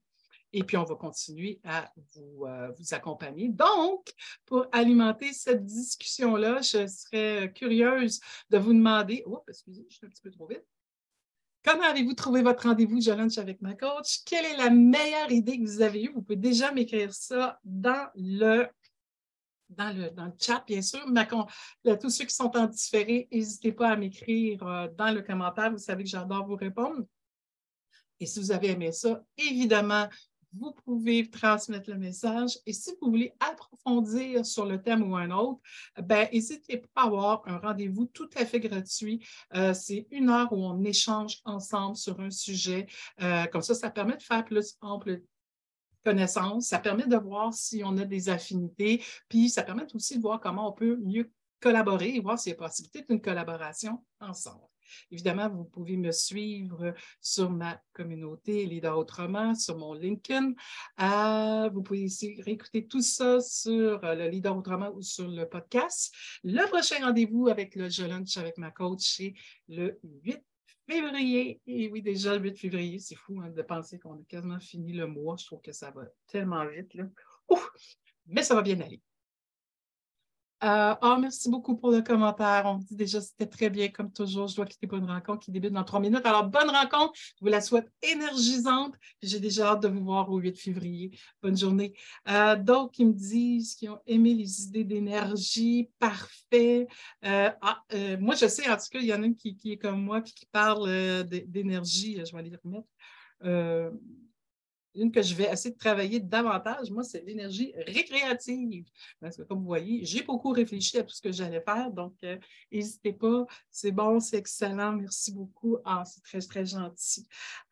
Et 0.58 0.64
puis, 0.64 0.78
on 0.78 0.84
va 0.84 0.94
continuer 0.94 1.60
à 1.64 1.92
vous, 2.14 2.46
euh, 2.46 2.72
vous 2.78 2.94
accompagner. 2.94 3.50
Donc, 3.50 4.10
pour 4.46 4.66
alimenter 4.72 5.34
cette 5.34 5.66
discussion-là, 5.66 6.62
je 6.62 6.86
serais 6.86 7.52
curieuse 7.54 8.20
de 8.48 8.56
vous 8.56 8.72
demander, 8.72 9.22
oh, 9.26 9.44
excusez, 9.46 9.84
je 9.86 9.96
suis 9.96 10.06
un 10.06 10.08
petit 10.08 10.22
peu 10.22 10.30
trop 10.30 10.46
vite. 10.46 10.64
Comment 11.62 11.82
avez-vous 11.82 12.14
trouvé 12.14 12.40
votre 12.40 12.62
rendez-vous 12.62 13.00
de 13.00 13.12
lunch 13.12 13.36
avec 13.36 13.60
ma 13.60 13.74
coach? 13.74 14.24
Quelle 14.24 14.46
est 14.46 14.56
la 14.56 14.70
meilleure 14.70 15.30
idée 15.30 15.58
que 15.58 15.64
vous 15.66 15.82
avez 15.82 16.04
eue? 16.04 16.12
Vous 16.14 16.22
pouvez 16.22 16.36
déjà 16.36 16.72
m'écrire 16.72 17.12
ça 17.12 17.60
dans 17.62 18.08
le 18.14 18.66
dans 19.68 19.94
le, 19.94 20.08
dans 20.10 20.26
le 20.26 20.32
chat, 20.40 20.64
bien 20.66 20.80
sûr. 20.80 21.04
Tous 22.00 22.08
ceux 22.08 22.24
qui 22.24 22.34
sont 22.34 22.56
en 22.56 22.66
différé, 22.66 23.28
n'hésitez 23.30 23.72
pas 23.72 23.90
à 23.90 23.96
m'écrire 23.96 24.66
euh, 24.66 24.88
dans 24.96 25.12
le 25.12 25.20
commentaire. 25.20 25.70
Vous 25.70 25.76
savez 25.76 26.04
que 26.04 26.08
j'adore 26.08 26.46
vous 26.46 26.56
répondre. 26.56 27.04
Et 28.18 28.26
si 28.26 28.40
vous 28.40 28.52
avez 28.52 28.68
aimé 28.68 28.92
ça, 28.92 29.22
évidemment, 29.36 30.08
vous 30.58 30.72
pouvez 30.84 31.28
transmettre 31.28 31.90
le 31.90 31.98
message. 31.98 32.58
Et 32.66 32.72
si 32.72 32.92
vous 33.00 33.10
voulez 33.10 33.32
approfondir 33.40 34.44
sur 34.44 34.66
le 34.66 34.82
thème 34.82 35.10
ou 35.10 35.16
un 35.16 35.30
autre, 35.30 35.60
ben, 36.02 36.28
n'hésitez 36.32 36.78
pas 36.78 37.02
à 37.02 37.04
avoir 37.06 37.42
un 37.46 37.58
rendez-vous 37.58 38.06
tout 38.06 38.28
à 38.36 38.44
fait 38.44 38.60
gratuit. 38.60 39.24
Euh, 39.54 39.74
c'est 39.74 40.06
une 40.10 40.30
heure 40.30 40.52
où 40.52 40.56
on 40.56 40.82
échange 40.84 41.40
ensemble 41.44 41.96
sur 41.96 42.20
un 42.20 42.30
sujet. 42.30 42.86
Euh, 43.22 43.46
comme 43.46 43.62
ça, 43.62 43.74
ça 43.74 43.90
permet 43.90 44.16
de 44.16 44.22
faire 44.22 44.44
plus 44.44 44.76
ample 44.80 45.22
connaissance. 46.04 46.68
Ça 46.68 46.78
permet 46.78 47.06
de 47.06 47.16
voir 47.16 47.52
si 47.52 47.82
on 47.84 47.96
a 47.98 48.04
des 48.04 48.28
affinités, 48.28 49.02
puis 49.28 49.48
ça 49.48 49.62
permet 49.62 49.86
aussi 49.94 50.16
de 50.16 50.22
voir 50.22 50.40
comment 50.40 50.68
on 50.68 50.72
peut 50.72 50.96
mieux 50.96 51.30
collaborer 51.60 52.14
et 52.14 52.20
voir 52.20 52.38
s'il 52.38 52.52
y 52.52 52.54
a 52.54 52.58
possibilité 52.58 53.04
d'une 53.08 53.20
collaboration 53.20 54.04
ensemble. 54.20 54.75
Évidemment, 55.10 55.48
vous 55.48 55.64
pouvez 55.64 55.96
me 55.96 56.12
suivre 56.12 56.94
sur 57.20 57.50
ma 57.50 57.80
communauté 57.92 58.66
Leader 58.66 58.96
Autrement, 58.98 59.54
sur 59.54 59.76
mon 59.78 59.94
LinkedIn. 59.94 60.52
Euh, 61.00 61.68
vous 61.70 61.82
pouvez 61.82 62.04
aussi 62.04 62.40
réécouter 62.42 62.86
tout 62.86 63.02
ça 63.02 63.40
sur 63.40 64.04
euh, 64.04 64.14
le 64.14 64.28
Leader 64.28 64.56
Autrement 64.56 64.92
ou 64.94 65.02
sur 65.02 65.28
le 65.28 65.48
podcast. 65.48 66.14
Le 66.44 66.66
prochain 66.68 67.04
rendez-vous 67.04 67.48
avec 67.48 67.74
le 67.74 67.88
Je 67.88 68.04
Lunch 68.04 68.36
avec 68.36 68.58
ma 68.58 68.70
coach, 68.70 69.16
c'est 69.16 69.34
le 69.68 69.98
8 70.22 70.42
février. 70.88 71.60
Et 71.66 71.88
oui, 71.88 72.02
déjà 72.02 72.36
le 72.36 72.42
8 72.42 72.56
février, 72.58 72.98
c'est 72.98 73.16
fou 73.16 73.40
hein, 73.42 73.50
de 73.50 73.62
penser 73.62 73.98
qu'on 73.98 74.14
a 74.14 74.24
quasiment 74.28 74.60
fini 74.60 74.92
le 74.92 75.06
mois. 75.06 75.36
Je 75.38 75.46
trouve 75.46 75.60
que 75.60 75.72
ça 75.72 75.90
va 75.90 76.04
tellement 76.26 76.66
vite. 76.66 76.94
Là. 76.94 77.04
Mais 78.26 78.42
ça 78.42 78.54
va 78.54 78.62
bien 78.62 78.80
aller. 78.80 79.00
Euh, 80.64 80.94
ah, 81.02 81.18
merci 81.20 81.50
beaucoup 81.50 81.76
pour 81.76 81.90
le 81.90 82.00
commentaire. 82.00 82.62
On 82.64 82.78
dit 82.78 82.96
déjà 82.96 83.20
c'était 83.20 83.46
très 83.46 83.68
bien, 83.68 83.88
comme 83.88 84.10
toujours. 84.10 84.48
Je 84.48 84.56
dois 84.56 84.64
quitter 84.64 84.86
pour 84.86 84.96
une 84.96 85.04
rencontre 85.04 85.44
qui 85.44 85.50
débute 85.50 85.72
dans 85.72 85.84
trois 85.84 86.00
minutes. 86.00 86.24
Alors, 86.24 86.44
bonne 86.48 86.70
rencontre. 86.70 87.12
Je 87.14 87.32
vous 87.42 87.48
la 87.48 87.60
souhaite 87.60 87.92
énergisante. 88.02 88.94
J'ai 89.22 89.38
déjà 89.38 89.72
hâte 89.72 89.82
de 89.82 89.88
vous 89.88 90.02
voir 90.02 90.30
au 90.30 90.38
8 90.38 90.58
février. 90.58 91.10
Bonne 91.42 91.56
journée. 91.58 91.94
Euh, 92.28 92.56
ils 92.98 93.06
me 93.06 93.12
disent 93.12 93.74
qu'ils 93.74 93.90
ont 93.90 94.00
aimé 94.06 94.32
les 94.32 94.62
idées 94.62 94.84
d'énergie. 94.84 95.90
Parfait. 95.98 96.86
Euh, 97.24 97.50
ah, 97.60 97.82
euh, 97.92 98.16
moi, 98.18 98.34
je 98.34 98.46
sais, 98.46 98.66
en 98.70 98.76
tout 98.76 98.86
cas, 98.90 99.00
il 99.00 99.06
y 99.06 99.12
en 99.12 99.22
a 99.22 99.26
une 99.26 99.36
qui, 99.36 99.58
est 99.66 99.76
comme 99.76 100.02
moi 100.02 100.20
et 100.20 100.22
qui 100.22 100.46
parle 100.46 101.24
d'énergie. 101.24 102.18
Je 102.24 102.32
vais 102.32 102.38
aller 102.38 102.52
remettre 102.64 102.88
une 104.96 105.12
que 105.12 105.22
je 105.22 105.34
vais 105.34 105.44
essayer 105.44 105.74
de 105.74 105.78
travailler 105.78 106.20
davantage, 106.20 106.90
moi, 106.90 107.02
c'est 107.04 107.24
l'énergie 107.24 107.72
récréative. 107.86 108.86
Parce 109.20 109.36
que 109.36 109.42
comme 109.42 109.60
vous 109.60 109.66
voyez, 109.66 110.04
j'ai 110.04 110.22
beaucoup 110.22 110.50
réfléchi 110.50 110.98
à 110.98 111.02
tout 111.02 111.14
ce 111.14 111.20
que 111.20 111.32
j'allais 111.32 111.60
faire, 111.60 111.90
donc 111.90 112.14
euh, 112.24 112.36
n'hésitez 112.72 113.12
pas. 113.12 113.46
C'est 113.70 113.92
bon, 113.92 114.20
c'est 114.20 114.38
excellent. 114.38 114.92
Merci 114.92 115.32
beaucoup. 115.32 115.78
Ah, 115.84 116.04
c'est 116.04 116.22
très, 116.22 116.40
très 116.40 116.66
gentil. 116.66 117.26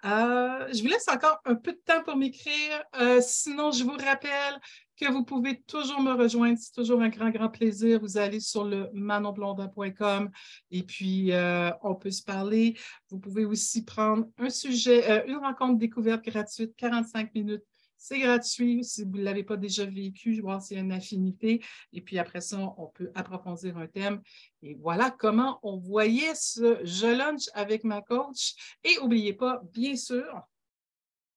Euh, 0.04 0.68
je 0.72 0.82
vous 0.82 0.88
laisse 0.88 1.08
encore 1.08 1.40
un 1.44 1.54
peu 1.54 1.72
de 1.72 1.80
temps 1.84 2.02
pour 2.02 2.16
m'écrire. 2.16 2.84
Euh, 3.00 3.20
sinon, 3.20 3.70
je 3.72 3.84
vous 3.84 3.96
rappelle 3.96 4.60
que 4.96 5.10
vous 5.10 5.24
pouvez 5.24 5.60
toujours 5.62 6.00
me 6.00 6.12
rejoindre. 6.12 6.58
C'est 6.58 6.72
toujours 6.72 7.00
un 7.02 7.08
grand, 7.08 7.30
grand 7.30 7.48
plaisir. 7.48 8.00
Vous 8.00 8.16
allez 8.16 8.40
sur 8.40 8.64
le 8.64 8.88
manonblondin.com 8.92 10.30
et 10.70 10.82
puis 10.82 11.32
euh, 11.32 11.70
on 11.82 11.94
peut 11.94 12.10
se 12.10 12.22
parler. 12.22 12.76
Vous 13.10 13.18
pouvez 13.18 13.44
aussi 13.44 13.84
prendre 13.84 14.26
un 14.38 14.50
sujet, 14.50 15.10
euh, 15.10 15.26
une 15.26 15.36
rencontre 15.36 15.78
découverte 15.78 16.24
gratuite, 16.24 16.74
45 16.76 17.34
minutes. 17.34 17.64
C'est 17.96 18.18
gratuit 18.18 18.84
si 18.84 19.02
vous 19.02 19.16
ne 19.16 19.22
l'avez 19.22 19.44
pas 19.44 19.56
déjà 19.56 19.86
vécu, 19.86 20.38
voir 20.42 20.60
s'il 20.60 20.76
y 20.76 20.80
a 20.80 20.82
une 20.82 20.92
affinité. 20.92 21.64
Et 21.94 22.02
puis 22.02 22.18
après 22.18 22.42
ça, 22.42 22.58
on 22.76 22.88
peut 22.88 23.10
approfondir 23.14 23.78
un 23.78 23.86
thème. 23.86 24.20
Et 24.62 24.74
voilà 24.74 25.10
comment 25.10 25.58
on 25.62 25.78
voyait 25.78 26.34
ce 26.34 26.80
Je 26.84 27.06
lunch 27.06 27.48
avec 27.54 27.82
ma 27.82 28.02
coach. 28.02 28.54
Et 28.84 28.96
n'oubliez 29.00 29.32
pas, 29.32 29.62
bien 29.72 29.96
sûr, 29.96 30.42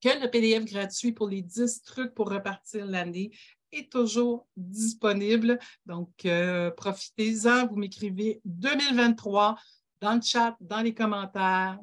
que 0.01 0.21
le 0.21 0.29
PDF 0.29 0.65
gratuit 0.65 1.11
pour 1.11 1.27
les 1.27 1.41
10 1.41 1.81
trucs 1.83 2.13
pour 2.13 2.29
repartir 2.29 2.85
l'année 2.85 3.31
est 3.71 3.91
toujours 3.91 4.47
disponible. 4.55 5.59
Donc, 5.85 6.25
euh, 6.25 6.71
profitez-en. 6.71 7.67
Vous 7.67 7.75
m'écrivez 7.75 8.41
2023 8.45 9.57
dans 9.99 10.15
le 10.15 10.21
chat, 10.21 10.55
dans 10.61 10.81
les 10.81 10.93
commentaires 10.93 11.79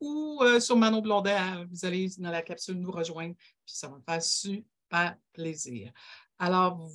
ou 0.00 0.38
euh, 0.42 0.60
sur 0.60 0.76
Manon 0.76 1.00
Blondin. 1.00 1.66
Vous 1.70 1.84
allez 1.84 2.08
dans 2.18 2.30
la 2.30 2.42
capsule 2.42 2.76
nous 2.76 2.90
rejoindre, 2.90 3.34
puis 3.36 3.74
ça 3.74 3.88
va 3.88 3.96
me 3.96 4.02
faire 4.02 4.22
super 4.22 5.16
plaisir. 5.32 5.92
Alors, 6.38 6.88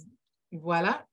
voilà. 0.51 1.05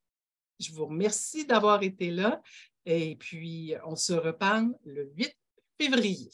Je 0.59 0.73
vous 0.73 0.87
remercie 0.87 1.47
d'avoir 1.47 1.83
été 1.83 2.11
là 2.11 2.43
et 2.85 3.17
puis 3.17 3.75
on 3.85 3.97
se 3.97 4.13
reparle 4.13 4.75
le 4.85 5.11
8 5.17 5.35
février. 5.81 6.31